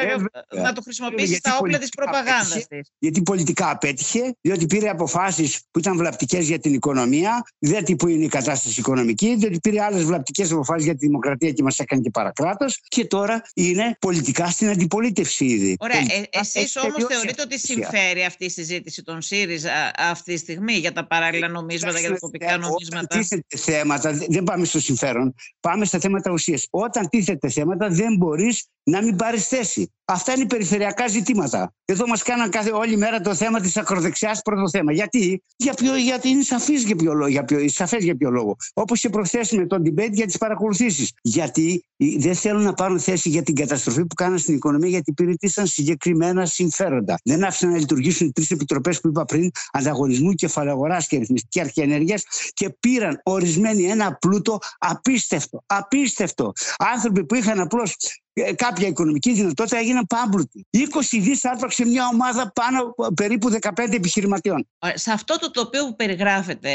[0.62, 2.92] να το χρησιμοποιήσει στα όπλα της προπαγάνδας της.
[3.00, 8.26] Γιατί πολιτικά απέτυχε, διότι πήρε αποφάσεις που ήταν βλαπτικές για την οικονομία, δεν που είναι
[8.26, 12.10] η κατάσταση οικονομική, διότι πήρε άλλες βλαπτικές αποφάσεις για τη δημοκρατία και μας έκανε και
[12.10, 12.80] παρακράτος.
[12.88, 15.76] Και τώρα είναι πολιτικά στην αντιπολίτευση ήδη.
[15.80, 15.98] Ωραία.
[15.98, 20.92] Ε, Εσείς όμως θεωρείτε ότι συμφέρει αυτή η συζήτηση των ΣΥΡΙΖΑ αυτή τη στιγμή για
[20.92, 26.00] τα παράλληλα νομίσματα, για τα τοπικά νομίσματα; Όταν θέματα, δεν πάμε στο συμφέρον, πάμε στα
[26.00, 26.68] θέματα ουσίας.
[26.84, 29.92] Όταν τίθεται θέματα, δεν μπορείς να μην πάρεις θέση.
[30.06, 31.74] Αυτά είναι περιφερειακά ζητήματα.
[31.86, 34.92] Εδώ μας κάναν κάθε, όλη μέρα το θέμα της ακροδεξιάς πρώτο θέμα.
[34.92, 37.28] Γιατί, για ποιο, γιατί είναι σαφής για ποιο λόγο.
[37.30, 38.56] Για ποιο, σαφές για ποιο λόγο.
[38.74, 41.12] Όπως και προχθέ με τον debate για τις παρακολουθήσεις.
[41.22, 45.68] Γιατί δεν θέλουν να πάρουν θέση για την καταστροφή που κάναν στην οικονομία, γιατί υπηρετήσαν
[45.68, 47.20] συγκεκριμένα συμφέροντα.
[47.24, 51.82] Δεν άφησαν να λειτουργήσουν οι τρεις επιτροπές που είπα πριν, ανταγωνισμού, κεφαλαγοράς και ρυθμιστική αρχή
[51.82, 55.64] ενέργειας και πήραν ορισμένοι ένα πλούτο απίστευτο.
[55.66, 56.52] Απίστευτο.
[56.78, 58.23] Άνθρωποι που είχαν απλώς ε,
[58.56, 60.68] κάποια οικονομική δυνατότητα έγιναν πάμπλουτοι.
[60.72, 60.78] 20
[61.12, 64.68] δις άρπαξε μια ομάδα πάνω περίπου 15 επιχειρηματιών.
[64.94, 66.70] Σε αυτό το τοπίο που περιγράφεται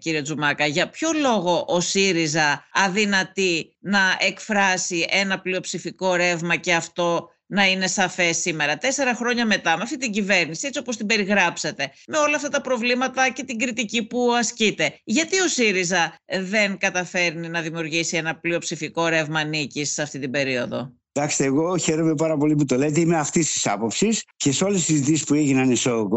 [0.00, 7.28] κύριε Τζουμάκα, για ποιο λόγο ο ΣΥΡΙΖΑ αδυνατεί να εκφράσει ένα πλειοψηφικό ρεύμα και αυτό
[7.46, 11.90] να είναι σαφές σήμερα, τέσσερα χρόνια μετά, με αυτή την κυβέρνηση, έτσι όπως την περιγράψατε,
[12.06, 15.00] με όλα αυτά τα προβλήματα και την κριτική που ασκείται.
[15.04, 20.92] Γιατί ο ΣΥΡΙΖΑ δεν καταφέρνει να δημιουργήσει ένα πλειοψηφικό ρεύμα νίκης σε αυτή την περίοδο;
[21.16, 23.00] Εντάξει, εγώ χαίρομαι πάρα πολύ που το λέτε.
[23.00, 25.76] Είμαι αυτής της άποψης και σε όλες τις συζητήσεις που έγιναν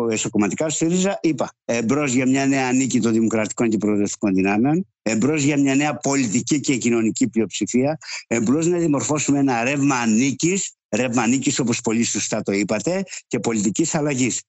[0.09, 5.43] εσωκομματικά στο ΣΥΡΙΖΑ, είπα εμπρός για μια νέα νίκη των δημοκρατικών και προοδευτικών δυνάμεων, εμπρός
[5.43, 11.59] για μια νέα πολιτική και κοινωνική πλειοψηφία, εμπρός να δημορφώσουμε ένα ρεύμα νίκης ρεύμα νίκης,
[11.59, 14.41] όπως πολύ σωστά το είπατε, και πολιτικής αλλαγής.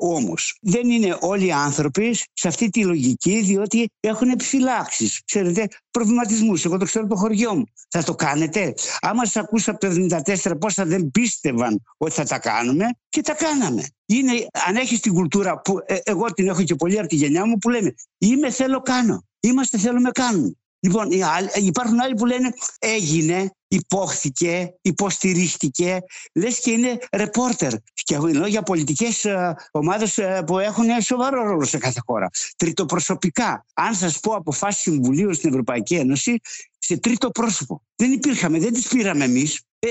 [0.00, 5.22] Όμως, δεν είναι όλοι οι άνθρωποι σε αυτή τη λογική, διότι έχουν επιφυλάξεις.
[5.24, 6.64] Ξέρετε, προβληματισμούς.
[6.64, 7.64] Εγώ το ξέρω το χωριό μου.
[7.88, 12.38] Θα το κάνετε; Άμα σας ακούσα από το 1974 πόσα δεν πίστευαν ότι θα τα
[12.38, 13.86] κάνουμε και τα κάναμε.
[14.06, 17.46] Είναι, αν έχεις την κουλτούρα που ε, εγώ την έχω και πολύ από τη γενιά
[17.46, 19.26] μου που λέμε Είμαι, θέλω, κάνω.
[19.40, 20.52] Είμαστε, θέλουμε, κάνουμε.
[20.80, 21.08] Λοιπόν,
[21.54, 25.98] υπάρχουν άλλοι που λένε έγινε, υπόχθηκε, υποστηρίχθηκε,
[26.34, 27.72] λες και είναι ρεπόρτερ.
[27.94, 32.30] Και ενώ για πολιτικές ε, ομάδες ε, που έχουν σοβαρό ρόλο σε κάθε χώρα.
[32.56, 36.40] Τριτοπροσωπικά, αν σας πω αποφάσεις Συμβουλίου στην Ευρωπαϊκή Ένωση,
[36.88, 37.82] σε τρίτο πρόσωπο.
[37.96, 39.60] Δεν υπήρχαμε, δεν τις πήραμε εμείς.
[39.78, 39.88] Ε,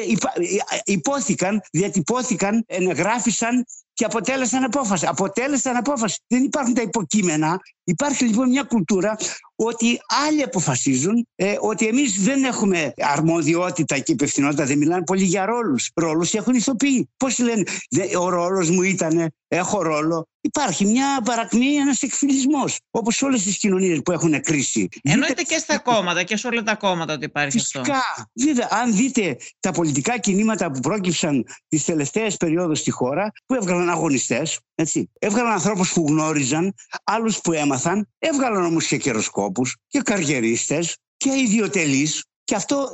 [0.83, 5.05] υπόθηκαν, διατυπώθηκαν, ενεγράφησαν και αποτέλεσαν απόφαση.
[5.05, 6.19] Αποτέλεσαν απόφαση.
[6.27, 7.59] Δεν υπάρχουν τα υποκείμενα.
[7.83, 9.17] Υπάρχει λοιπόν μια κουλτούρα
[9.55, 15.45] ότι άλλοι αποφασίζουν, ε, ότι εμείς δεν έχουμε αρμοδιότητα και υπευθυνότητα, δεν μιλάνε πολύ για
[15.45, 15.91] ρόλους.
[15.93, 17.09] Ρόλους έχουν ηθοποιοί.
[17.17, 17.63] Πώς λένε,
[18.19, 20.27] ο ρόλος μου ήταν, έχω ρόλο.
[20.41, 22.79] Υπάρχει μια παρακμή, ένας εκφυλισμός.
[22.91, 24.87] Όπως σε όλες τις κοινωνίες που έχουν κρίση.
[25.03, 27.81] Εννοείται και στα κόμματα και σε όλα τα κόμματα ότι υπάρχει Φυσικά.
[27.81, 28.23] αυτό.
[28.33, 28.67] Φυσικά.
[28.71, 34.59] αν δείτε τα πολιτικά κινήματα που πρόκειψαν τις τελευταίες περιόδους στη χώρα, που έβγαλαν αγωνιστές,
[35.19, 42.23] έβγαλαν ανθρώπους που γνώριζαν, άλλους που έμαθαν, έβγαλαν όμως και καιροσκόπους και καριερίστες και ιδιωτελείς
[42.47, 42.91] και αυτό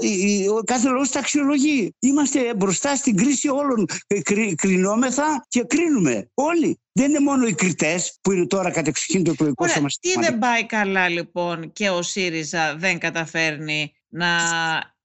[0.57, 1.95] ο κάθε λόγος τα αξιολογεί.
[1.99, 3.85] Είμαστε μπροστά στην κρίση όλων.
[4.07, 4.19] Ε,
[4.55, 6.29] κρινόμεθα και κρίνουμε.
[6.33, 6.79] Όλοι.
[6.91, 9.87] Δεν είναι μόνο οι κριτές που είναι τώρα κατεξοχήν το εκλογικό σώμα.
[9.99, 14.37] Τι δεν πάει καλά λοιπόν και ο ΣΥΡΙΖΑ δεν καταφέρνει να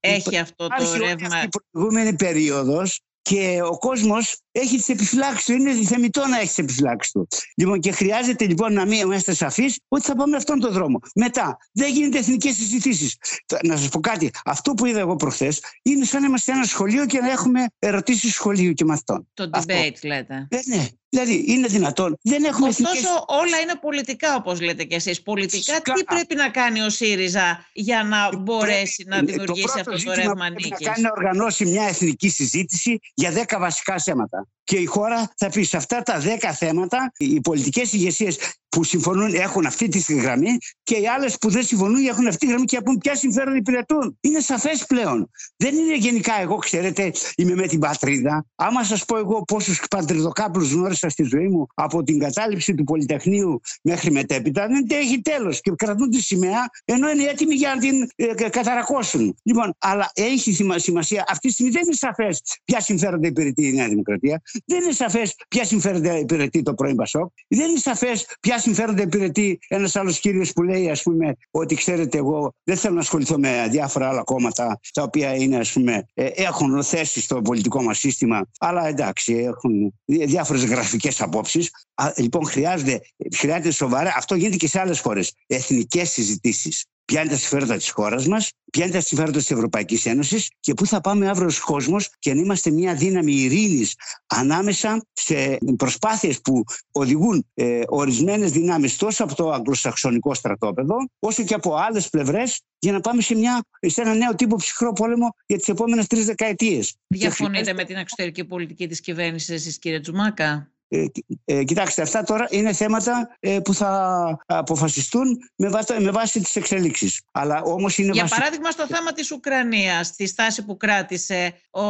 [0.00, 5.52] έχει αυτό το ρεύμα; Η προηγούμενη περίοδος και ο κόσμος έχει τις επιφυλάξεις του.
[5.52, 7.28] Είναι θεμητό να έχεις τις επιφυλάξεις του.
[7.56, 11.00] Λοιπόν, και χρειάζεται λοιπόν να μην είμαστε σαφείς ότι θα πάμε αυτόν τον δρόμο.
[11.14, 13.16] Μετά, δεν γίνεται εθνικές συζητήσεις.
[13.62, 14.30] Να σας πω κάτι.
[14.44, 17.64] Αυτό που είδα εγώ προχθές είναι σαν να είμαστε σε ένα σχολείο και να έχουμε
[17.78, 19.28] ερωτήσεις σχολείου και μαθητών.
[19.34, 20.46] Το debate, λέτε.
[20.50, 20.86] Ε, ναι.
[21.10, 22.18] Δηλαδή, είναι δυνατόν.
[22.22, 23.24] Δεν έχουμε Ωστόσο, εθνικές...
[23.26, 25.22] όλα είναι πολιτικά, όπως λέτε κι εσείς.
[25.22, 30.50] Πολιτικά, τι πρέπει να κάνει ο ΣΥΡΙΖΑ για να μπορέσει να δημιουργήσει αυτό το ρεύμα
[30.50, 30.68] νίκη.
[30.70, 34.47] Να κάνει να οργανώσει μια εθνική συζήτηση για δέκα βασικά θέματα.
[34.64, 39.34] Και η χώρα θα πει σε αυτά τα δέκα θέματα, οι πολιτικές ηγεσίες που συμφωνούν
[39.34, 42.76] έχουν αυτή τη γραμμή και οι άλλες που δεν συμφωνούν έχουν αυτή τη γραμμή και
[42.76, 44.18] από ποια συμφέροντα υπηρετούν.
[44.20, 45.30] Είναι σαφές πλέον.
[45.56, 48.46] Δεν είναι γενικά εγώ, ξέρετε, είμαι με την πατρίδα.
[48.54, 53.60] Άμα σας πω εγώ πόσους πατριδοκάπλου γνώρισα στη ζωή μου από την κατάληψη του Πολυτεχνείου
[53.82, 55.60] μέχρι μετέπειτα, δεν έχει τέλος.
[55.60, 59.36] Και κρατούν τη σημαία ενώ είναι έτοιμοι για να την ε, καταρακώσουν.
[59.42, 61.24] Λοιπόν, αλλά έχει σημασία.
[61.28, 64.37] Αυτή τη στιγμή δεν είναι σαφές ποια συμφέροντα υπηρετεί η Νέα Δημοκρατία.
[64.64, 67.32] Δεν είναι σαφές ποια συμφέροντα υπηρετεί το πρώην Πασόκ.
[67.48, 72.18] Δεν είναι σαφές ποια συμφέροντα υπηρετεί ένας άλλος κύριος που λέει, ας πούμε, ότι ξέρετε,
[72.18, 76.24] εγώ δεν θέλω να ασχοληθώ με διάφορα άλλα κόμματα τα οποία είναι, ας πούμε, ε,
[76.24, 78.46] έχουν θέσει στο πολιτικό μας σύστημα.
[78.58, 81.70] Αλλά εντάξει, έχουν διάφορες γραφικές απόψεις.
[82.16, 83.00] Λοιπόν, χρειάζεται,
[83.34, 84.14] χρειάζεται σοβαρά.
[84.16, 85.32] Αυτό γίνεται και σε άλλες χώρες.
[85.46, 90.06] Εθνικές συζητήσεις ποια είναι τα συμφέροντα της χώρας μας, ποια είναι τα συμφέροντα της Ευρωπαϊκής
[90.06, 93.94] Ένωσης και πού θα πάμε αύριο ως κόσμος και να είμαστε μια δύναμη ειρήνης
[94.26, 101.54] ανάμεσα σε προσπάθειες που οδηγούν ε, ορισμένες δυνάμεις τόσο από το αγγλοσαξονικό στρατόπεδο, όσο και
[101.54, 105.56] από άλλες πλευρές για να πάμε σε, μια, σε ένα νέο τύπο ψυχρό πόλεμο για
[105.56, 106.94] τις επόμενες τρεις δεκαετίες.
[107.06, 111.06] Διαφωνείτε με την εξωτερική πολιτική της κυβέρνησης, εσείς, κύριε Τζουμάκα; Ε,
[111.44, 116.56] ε, κοιτάξτε, αυτά τώρα είναι θέματα ε, που θα αποφασιστούν με, βάση, με βάση τις
[116.56, 117.20] εξελίξεις.
[117.32, 121.82] Αλλά όμως είναι Για παράδειγμα, στο θέμα της Ουκρανίας, τη στάση που κράτησε ο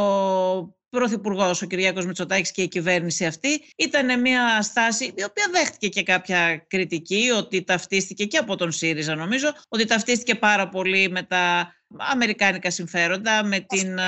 [0.89, 6.03] Πρωθυπουργός ο Κυριάκος Μητσοτάκης και η κυβέρνηση αυτή ήταν μια στάση η οποία δέχτηκε και
[6.03, 11.73] κάποια κριτική ότι ταυτίστηκε και από τον ΣΥΡΙΖΑ νομίζω ότι ταυτίστηκε πάρα πολύ με τα
[11.97, 13.99] αμερικάνικα συμφέροντα με την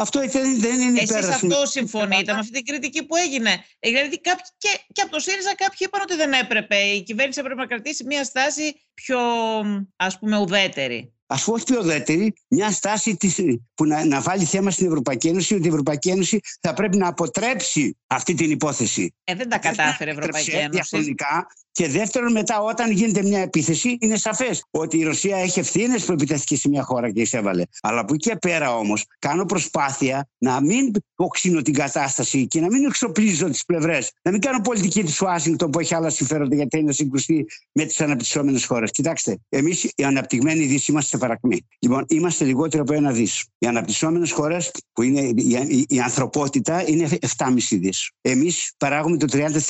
[0.00, 3.64] αυτό δεν, δεν είναι Εσείς αυτό συμφωνείτε με αυτή την κριτική που έγινε.
[3.80, 4.32] Δηλαδή και,
[4.92, 6.76] και από το ΣΥΡΙΖΑ κάποιοι είπαν ότι δεν έπρεπε.
[6.76, 9.18] Η κυβέρνηση έπρεπε να κρατήσει μια στάση πιο
[9.96, 13.40] ας πούμε ουδέτερη ας πούμε όχι πιο ουδέτερη, μια στάση της,
[13.74, 17.08] που να, να βάλει θέμα στην Ευρωπαϊκή Ένωση ότι η Ευρωπαϊκή Ένωση θα πρέπει να
[17.08, 19.14] αποτρέψει αυτή την υπόθεση.
[19.24, 21.14] Ε, δεν τα κατάφερε η Ευρωπαϊκή Ένωση.
[21.80, 26.12] Και δεύτερον, μετά, όταν γίνεται μια επίθεση, είναι σαφές ότι η Ρωσία έχει ευθύνες που
[26.12, 27.62] επιτέθηκε σε μια χώρα και εισέβαλε.
[27.80, 32.66] Αλλά από εκεί και πέρα όμως, κάνω προσπάθεια να μην οξύνω την κατάσταση και να
[32.66, 34.12] μην εξοπλίζω τις πλευρές.
[34.22, 37.84] Να μην κάνω πολιτική της Ουάσιγκτον που έχει άλλα συμφέροντα γιατί είναι να συγκρουστεί με
[37.84, 38.90] τις αναπτυσσόμενες χώρες.
[38.90, 41.66] Κοιτάξτε, εμείς οι αναπτυγμένοι Δύση είμαστε σε παρακμή.
[41.78, 43.44] Λοιπόν, είμαστε λιγότερο από ένα δις.
[43.58, 48.10] Οι αναπτυσσόμενες χώρες, που είναι η, η, ανθρωπότητα, είναι 7,5 δις.
[48.20, 49.26] Εμείς παράγουμε το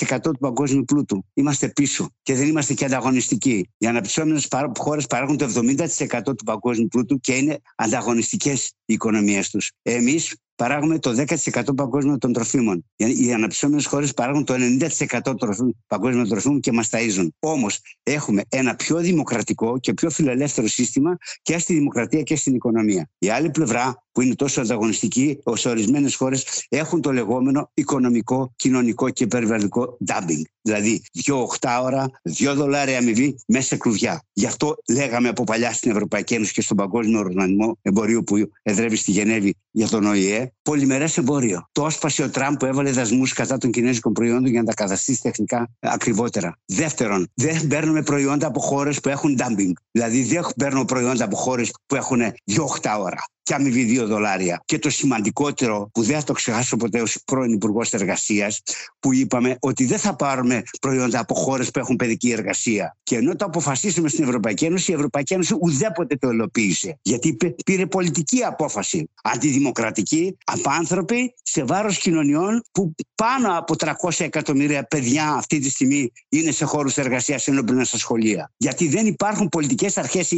[0.08, 1.24] 30% του παγκόσμιου πλούτου.
[1.34, 3.70] Είμαστε πίσω και δεν είμαστε και ανταγωνιστικοί.
[3.78, 9.72] Οι αναπτυσσόμενες χώρες παράγουν το 70% του παγκόσμιου πλούτου και είναι ανταγωνιστικές οι οικονομίες τους.
[9.82, 12.84] Εμείς παράγουμε το 10% παγκόσμιο των τροφίμων.
[12.96, 17.28] Οι αναπτυσσόμενες χώρες παράγουν το 90% των παγκόσμιων τροφίμων και μας ταΐζουν.
[17.38, 23.08] Όμως έχουμε ένα πιο δημοκρατικό και πιο φιλελεύθερο σύστημα και στη δημοκρατία και στην οικονομία.
[23.18, 29.10] Η άλλη πλευρά που είναι τόσο ανταγωνιστική, ω ορισμένες χώρες έχουν το λεγόμενο οικονομικό, κοινωνικό
[29.10, 30.42] και περιβαλλοντικό dumping.
[30.62, 31.48] Δηλαδή, δύο
[31.82, 34.22] ώρα, δύο δολάρια αμοιβή μέσα σε κλουβιά.
[34.32, 38.96] Γι' αυτό λέγαμε από παλιά στην Ευρωπαϊκή Ένωση και στον Παγκόσμιο Οργανισμό Εμπορίου που εδρεύει
[38.96, 41.68] στη Γενέβη για τον ΟΗΕ, πολυμερές εμπόριο.
[41.72, 45.22] Το έσπασε ο Τραμπ που έβαλε δασμούς κατά των κινέζικων προϊόντων για να τα καταστήσει
[45.22, 46.56] τεχνικά ακριβότερα.
[46.64, 49.72] Δεύτερον, δεν παίρνουμε προϊόντα από χώρες που έχουν dumping.
[49.90, 54.62] Δηλαδή, δεν παίρνουμε προϊόντα από χώρες που έχουν δύο ώρα και αμοιβή 2 δολάρια.
[54.64, 58.62] Και το σημαντικότερο που δεν θα το ξεχάσω ποτέ ως πρώην Υπουργός Εργασίας,
[59.00, 62.96] που είπαμε ότι δεν θα πάρουμε προϊόντα από χώρες που έχουν παιδική εργασία.
[63.02, 66.98] Και ενώ το αποφασίσαμε στην Ευρωπαϊκή Ένωση, η Ευρωπαϊκή Ένωση ουδέποτε το υλοποίησε.
[67.02, 69.10] Γιατί πήρε πολιτική απόφαση.
[69.22, 76.50] Αντιδημοκρατική, απάνθρωπη, σε βάρος κοινωνιών που πάνω από 300 εκατομμύρια παιδιά αυτή τη στιγμή είναι
[76.50, 78.52] σε χώρους εργασίας ενώπιον στα σχολεία.
[78.56, 80.32] Γιατί δεν υπάρχουν πολιτικές αρχές.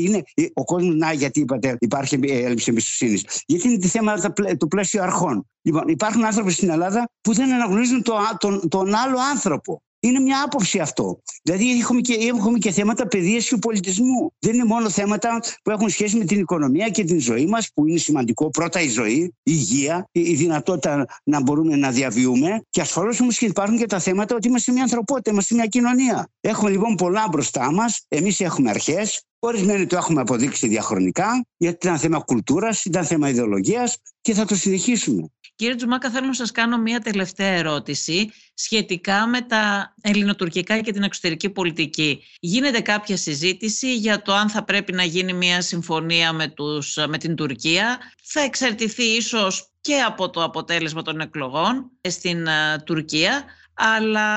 [0.53, 3.01] Ο κόσμος, να, γιατί είπατε, υπάρχει έλλειψη εμπιστοσύνη
[3.47, 4.15] γιατί είναι τη θέμα
[4.59, 5.47] του πλαίσιο αρχών.
[5.63, 9.83] Λοιπόν, υπάρχουν άνθρωποι στην Ελλάδα που δεν αναγνωρίζουν το, τον, τον άλλο άνθρωπο.
[10.05, 11.23] Είναι μια άποψη αυτό.
[11.43, 14.33] Δηλαδή έχουμε και, έχουμε και θέματα παιδείας και πολιτισμού.
[14.39, 17.87] Δεν είναι μόνο θέματα που έχουν σχέση με την οικονομία και την ζωή μας που
[17.87, 18.51] είναι σημαντικό.
[18.51, 23.47] Πρώτα η ζωή, η υγεία, η δυνατότητα να μπορούμε να διαβιούμε και ασφαλώς όμως και
[23.47, 26.29] υπάρχουν και τα θέματα ότι είμαστε μια ανθρωπότητα, είμαστε μια κοινωνία.
[26.41, 31.99] Έχουμε λοιπόν πολλά μπροστά μας, εμείς έχουμε αρχές, Ορισμένοι το έχουμε αποδείξει διαχρονικά, γιατί ήταν
[31.99, 35.27] θέμα κουλτούρας, ήταν θέμα ιδεολογίας και θα το συνεχίσουμε.
[35.55, 41.03] Κύριε Τζουμάκα, θέλω να σας κάνω μία τελευταία ερώτηση σχετικά με τα ελληνοτουρκικά και την
[41.03, 42.23] εξωτερική πολιτική.
[42.41, 47.19] Γίνεται κάποια συζήτηση για το αν θα πρέπει να γίνει μία συμφωνία με, τους, με
[47.19, 54.29] την Τουρκία; Θα εξαρτηθεί ίσως και από το αποτέλεσμα των εκλογών στην ε, Τουρκία, αλλά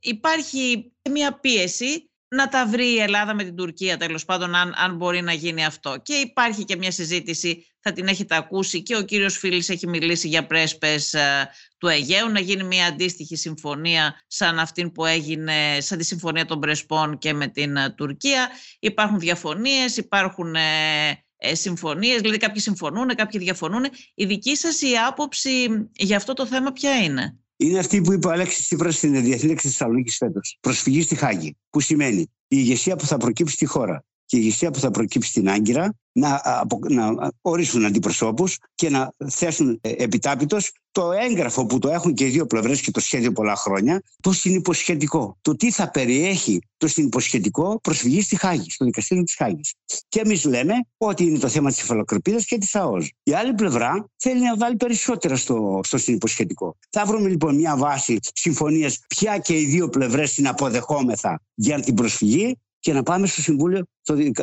[0.00, 4.96] υπάρχει μία πίεση να τα βρει η Ελλάδα με την Τουρκία τέλος πάντων αν, αν
[4.96, 5.96] μπορεί να γίνει αυτό.
[6.02, 10.28] Και υπάρχει και μια συζήτηση, θα την έχετε ακούσει και ο κύριος Φίλης έχει μιλήσει
[10.28, 15.98] για πρέσπες ε, του Αιγαίου να γίνει μια αντίστοιχη συμφωνία σαν αυτήν που έγινε σαν
[15.98, 18.48] τη συμφωνία των Πρεσπών και με την ε, Τουρκία.
[18.78, 23.84] Υπάρχουν διαφωνίες, υπάρχουν ε, ε, συμφωνίες, δηλαδή κάποιοι συμφωνούν, κάποιοι διαφωνούν.
[24.14, 28.26] Η δική σας η άποψη για αυτό το θέμα ποια είναι; Είναι αυτή που είπε
[28.26, 30.58] ο Αλέξης Τσίπρας στην Διεθνή Λέξη Θεσσαλονίκης φέτος.
[30.60, 31.56] Προσφυγή στη Χάγη.
[31.70, 35.30] Που σημαίνει η ηγεσία που θα προκύψει στη χώρα και η ηγεσία που θα προκύψει
[35.30, 36.40] στην Άγκυρα να,
[36.88, 42.28] να ορίσουν αντιπροσώπους και να θέσουν ε, επιτάπητος το έγγραφο που το έχουν και οι
[42.28, 45.38] δύο πλευρές και το σχέδιο πολλά χρόνια, το συνυποσχετικό.
[45.42, 49.74] Το τι θα περιέχει το συνυποσχετικό προσφυγή στη Χάγη, στο δικαστήριο της Χάγης.
[50.08, 53.12] Και εμείς λέμε ότι είναι το θέμα της εφαλοκρηπίδας και της ΑΟΣ.
[53.22, 56.76] Η άλλη πλευρά θέλει να βάλει περισσότερα στο, στο συνυποσχετικό.
[56.90, 61.94] Θα βρούμε λοιπόν μια βάση συμφωνίας ποια και οι δύο πλευρές είναι αποδεχόμεθα για την
[61.94, 63.86] προσφυγή και να πάμε στο Συμβούλιο,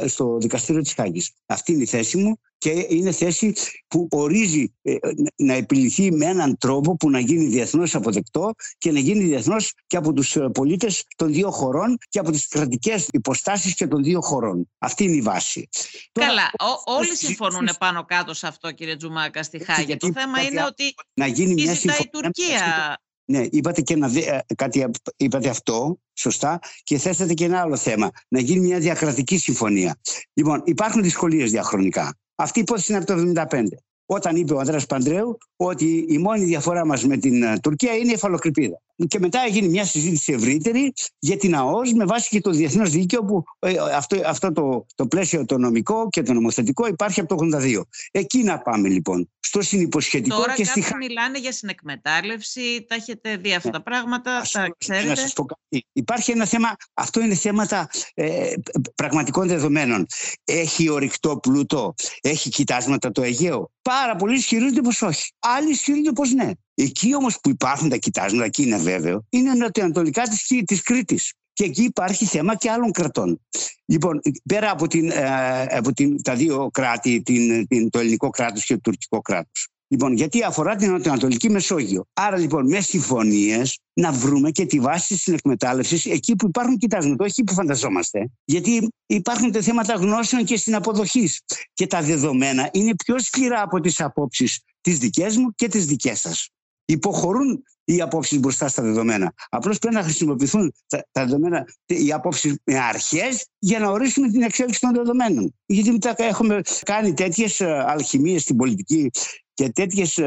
[0.06, 1.32] στο, Δικαστήριο της Χάγης.
[1.46, 3.54] Αυτή είναι η θέση μου και είναι θέση
[3.88, 4.96] που ορίζει ε,
[5.36, 9.98] να επιληθεί με έναν τρόπο που να γίνει διεθνώς αποδεκτό και να γίνει διεθνώς και
[9.98, 14.22] από τους ε, πολίτες των δύο χωρών και από τις κρατικές υποστάσεις και των δύο
[14.22, 14.70] χωρών.
[14.78, 15.70] Αυτή είναι η βάση.
[16.12, 16.52] Καλά,
[16.86, 19.98] όλοι συμφωνούν πάνω κάτω σε αυτό κύριε Τζουμάκα στη Χάγη.
[19.98, 22.98] Το θέμα είναι ότι να γίνει μια η Τουρκία
[23.30, 24.86] ναι, είπατε και ένα, ε, κάτι,
[25.18, 28.12] είπατε αυτό, σωστά, και θέσατε και ένα άλλο θέμα.
[28.28, 30.00] Να γίνει μια διακρατική συμφωνία.
[30.34, 32.18] Λοιπόν, υπάρχουν δυσκολίες διαχρονικά.
[32.36, 33.64] Αυτή η υπόθεση είναι από το 1975.
[34.10, 38.12] Όταν είπε ο Ανδρέας Παντρέου ότι η μόνη διαφορά μας με την ε, Τουρκία είναι
[38.12, 38.82] η εφαλοκρηπίδα.
[39.08, 43.24] Και μετά έγινε μια συζήτηση ευρύτερη για την ΑΟΣ με βάση και το διεθνές δίκαιο
[43.26, 47.58] που ε, αυτό, αυτό το, το πλαίσιο το νομικό και το νομοθετικό υπάρχει από το
[47.58, 47.82] 82.
[48.12, 53.38] Εκεί να πάμε λοιπόν στο συνυποσχετικό Τώρα και στη Τώρα μιλάνε για συνεκμετάλλευση, τα έχετε
[53.38, 55.08] δει αυτά τα πράγματα, τα ξέρετε.
[55.08, 55.86] Να σας πω κάτι.
[55.94, 58.54] Υπάρχει ένα θέμα, αυτό είναι θέματα ε,
[58.96, 60.06] πραγματικών δεδομένων.
[60.44, 63.72] Έχει ορυκτό πλούτο, έχει κοιτάσματα το Αιγαίο.
[64.02, 65.32] Πάρα πολλοί ισχυρίζονται πως όχι.
[65.40, 66.52] Άλλοι ισχυρίζονται πως ναι.
[66.74, 71.34] Εκεί όμως που υπάρχουν τα κοιτάσματα, εκεί είναι βέβαιο, είναι νοτιοανατολικά της, της Κρήτης.
[71.54, 73.42] Και εκεί υπάρχει θέμα και άλλων κρατών.
[73.86, 78.66] Λοιπόν, πέρα από, την, ε, από την, τα δύο κράτη, την, την, το ελληνικό κράτος
[78.66, 79.68] και το τουρκικό κράτος.
[79.90, 82.06] Λοιπόν, γιατί αφορά την Ανατολική Μεσόγειο.
[82.14, 83.62] Άρα λοιπόν μες συμφωνίε
[83.94, 88.30] να βρούμε και τη βάση της εκμετάλλευση εκεί που υπάρχουν κοιτάσματα, όχι εκεί που φανταζόμαστε.
[88.46, 91.30] Γιατί υπάρχουν τα θέματα γνώσεων και στην αποδοχή.
[91.74, 96.20] Και τα δεδομένα είναι πιο σκληρά από τις απόψεις τις δικές μου και τις δικές
[96.20, 96.50] σας
[96.86, 99.34] υποχωρούν οι απόψεις μπροστά στα δεδομένα.
[99.50, 104.42] Απλώς πρέπει να χρησιμοποιηθούν τα, τα δεδομένα, οι απόψεις με αρχές για να ορίσουμε την
[104.42, 105.56] εξέλιξη των δεδομένων.
[105.66, 109.12] Γιατί μετά έχουμε κάνει τέτοιες αλχημίες στην πολιτική
[109.58, 110.20] και τέτοιες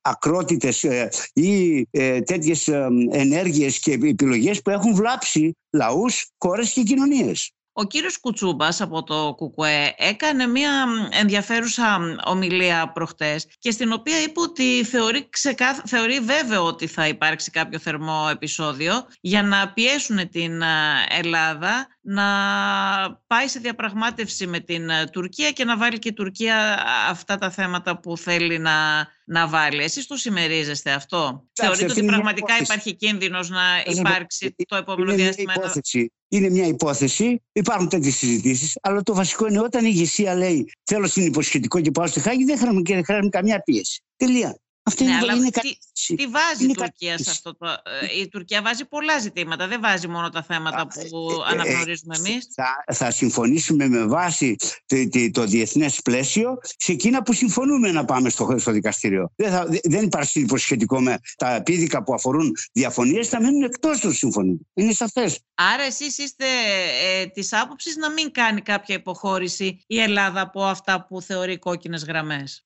[0.00, 0.86] ακρότητες
[1.32, 1.86] ή
[2.24, 2.68] τέτοιες
[3.10, 7.52] ενέργειες και επιλογές που έχουν βλάψει λαούς, χώρες και κοινωνίες.
[7.72, 14.40] Ο κύριος Κουτσούμπας από το ΚΚΕ έκανε μια ενδιαφέρουσα ομιλία προχτές και στην οποία είπε
[14.40, 15.80] ότι θεωρεί, ξεκάθ...
[15.84, 20.62] θεωρεί βέβαιο ότι θα υπάρξει κάποιο θερμό επεισόδιο για να πιέσουν την
[21.08, 22.24] Ελλάδα να
[23.26, 28.00] πάει σε διαπραγμάτευση με την Τουρκία και να βάλει και η Τουρκία αυτά τα θέματα
[28.00, 29.82] που θέλει να, να βάλει.
[29.82, 35.52] Εσείς το συμμερίζεστε αυτό; Θεωρείτε ότι πραγματικά υπάρχει κίνδυνος να υπάρξει το επόμενο διάστημα.
[36.32, 41.06] Είναι μια υπόθεση, υπάρχουν τέτοιες συζητήσεις, αλλά το βασικό είναι όταν η ηγεσία λέει Θέλω
[41.06, 44.02] συνυποσχετικό και πάω στη Χάγη, δεν χρειάζεται καμιά πίεση.
[44.16, 44.60] Τελεία.
[44.90, 47.66] Αυτό ναι, είναι, αλλά είναι τι, τι βάζει η Τουρκία σε αυτό το...
[47.66, 52.16] Ε, η Τουρκία βάζει πολλά ζητήματα, δεν βάζει μόνο τα θέματα που ε, ε, αναγνωρίζουμε
[52.16, 52.48] εμείς.
[52.54, 58.04] Θα, θα συμφωνήσουμε με βάση το, το, το διεθνές πλαίσιο σε εκείνα που συμφωνούμε να
[58.04, 59.32] πάμε στο, στο δικαστήριο.
[59.36, 64.12] Δεν, θα, δεν υπάρχει υποσχετικό με τα επίδικα που αφορούν διαφωνίες, θα μείνουν εκτός του
[64.12, 64.66] συμφωνίου.
[64.74, 65.38] Είναι σαφές.
[65.54, 66.44] Άρα εσείς είστε
[67.02, 72.04] ε, της άποψης να μην κάνει κάποια υποχώρηση η Ελλάδα από αυτά που θεωρεί κόκκινες
[72.04, 72.64] γραμμές;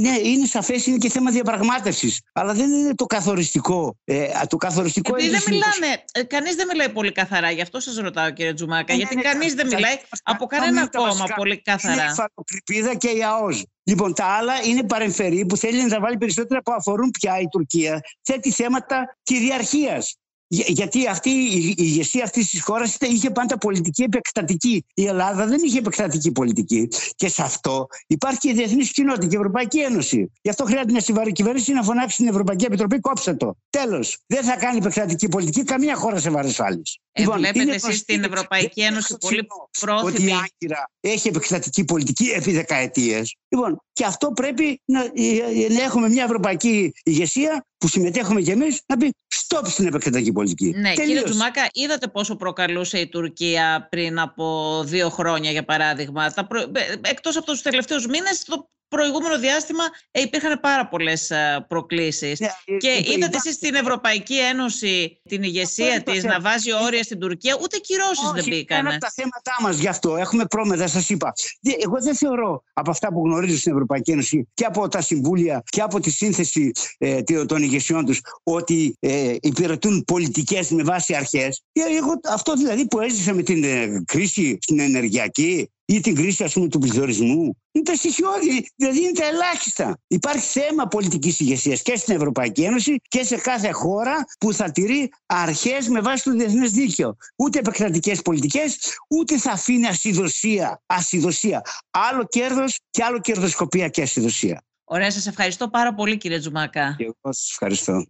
[0.00, 2.20] ναι, είναι σαφές, είναι και θέμα διαπραγμάτευσης.
[2.32, 3.98] Αλλά δεν είναι το καθοριστικό.
[4.04, 7.96] Ε, το καθοριστικό Επειδή δεν μιλάνε, ε, κανείς δεν μιλάει πολύ καθαρά, γι' αυτό σας
[7.96, 11.94] ρωτάω κύριε Τζουμάκα, ε, γιατί ναι, κανείς δεν μιλάει από κανένα κόμμα πολύ καθαρά.
[11.94, 13.64] Είναι η φαλοκρηπίδα και η ΑΟΣ.
[13.82, 17.48] Λοιπόν, τα άλλα είναι παρεμφερή που θέλει να τα βάλει περισσότερα που αφορούν πια η
[17.48, 18.00] Τουρκία.
[18.22, 20.16] Θέτει θέματα κυριαρχίας
[20.48, 24.84] γιατί αυτή η ηγεσία αυτής της χώρας είχε πάντα πολιτική επεκτατική.
[24.94, 26.88] Η Ελλάδα δεν είχε επεκτατική πολιτική.
[27.16, 30.30] Και σε αυτό υπάρχει και η διεθνής κοινότητα και η Ευρωπαϊκή Ένωση.
[30.42, 33.56] Γι' αυτό χρειάζεται μια συμβαρή κυβέρνηση να φωνάξει την Ευρωπαϊκή Επιτροπή, κόψε το.
[33.70, 34.18] Τέλος.
[34.26, 36.98] Δεν θα κάνει επεκτατική πολιτική καμία χώρα σε βάρε άλλης.
[37.12, 39.46] Ε, λοιπόν, βλέπετε εσείς την Ευρωπαϊκή Ένωση πολύ
[39.80, 40.10] πρόθυμη.
[40.10, 43.36] Ότι η Άγκυρα έχει επεκτατική πολιτική επί δεκαετίες.
[43.48, 48.50] Λοιπόν, και αυτό πρέπει να, ε, ε, να έχουμε μια ευρωπαϊκή ηγεσία που συμμετέχουμε κι
[48.50, 49.14] εμείς να πει
[49.48, 50.64] stop στην επεκτατική πολιτική.
[50.64, 51.06] Ναι, Τελείως.
[51.06, 56.30] κύριε Τζουμάκα, είδατε πόσο προκαλούσε η Τουρκία πριν από δύο χρόνια, για παράδειγμα.
[56.30, 56.72] Τα προ...
[57.00, 62.40] Εκτός από τους τελευταίους μήνες, το προηγούμενο διάστημα ε, υπήρχαν πάρα πολλές ε, προκλήσεις.
[62.40, 67.02] Ναι, ε, και ε, είδατε εσείς στην Ευρωπαϊκή Ένωση την ηγεσία της να βάζει όρια
[67.02, 68.78] στην Τουρκία, ούτε κυρώσεις δεν μπήκαν.
[68.78, 70.16] Είναι από τα θέματα μας γι' αυτό.
[70.16, 71.32] Έχουμε πρόμεδα, σας είπα.
[71.84, 75.80] Εγώ δεν θεωρώ από αυτά που γνωρίζω στην Ευρωπαϊκή Ένωση και από τα συμβούλια και
[75.80, 81.62] από τη σύνθεση ε, των ηγεσιών τους ότι ε, υπηρετούν πολιτικές με βάση αρχές.
[81.72, 83.64] Εγώ αυτό δηλαδή που έζησα με την
[84.04, 87.56] κρίση στην ενεργειακή ή την κρίση ας πούμε, του πληθωρισμού.
[87.72, 89.98] Είναι τα στοιχειώδη, δηλαδή είναι τα ελάχιστα.
[90.06, 95.10] Υπάρχει θέμα πολιτικής ηγεσίας και στην Ευρωπαϊκή Ένωση και σε κάθε χώρα που θα τηρεί
[95.26, 97.16] αρχές με βάση το διεθνές δίκαιο.
[97.36, 98.78] Ούτε επεκτατικές πολιτικές,
[99.08, 100.82] ούτε θα αφήνει ασυδοσία.
[100.86, 101.62] ασυδοσία.
[101.90, 104.62] Άλλο κέρδος και άλλο κερδοσκοπία και ασυδοσία.
[104.84, 106.94] Ωραία, σας ευχαριστώ πάρα πολύ κύριε Τζουμάκα.
[106.98, 108.06] Και εγώ σας ευχαριστώ.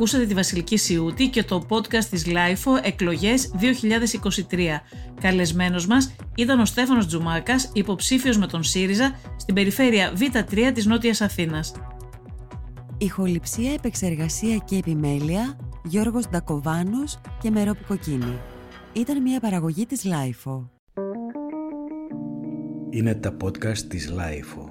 [0.00, 3.50] Ακούσατε τη Βασιλική Σιούτη και το podcast της LIFO Εκλογές
[4.50, 4.82] 2023.
[5.20, 11.20] Καλεσμένος μας ήταν ο Στέφανος Τζουμάκας, υποψήφιος με τον ΣΥΡΙΖΑ στην περιφέρεια Β3 της Νότιας
[11.20, 11.72] Αθήνας.
[12.98, 18.38] Ηχοληψία, επεξεργασία και επιμέλεια Γιώργος Ντακοβάνος και Μερόπη Κοκκίνη.
[18.92, 20.68] Ήταν μια παραγωγή της LIFO.
[22.90, 24.69] Είναι τα podcast της LIFO.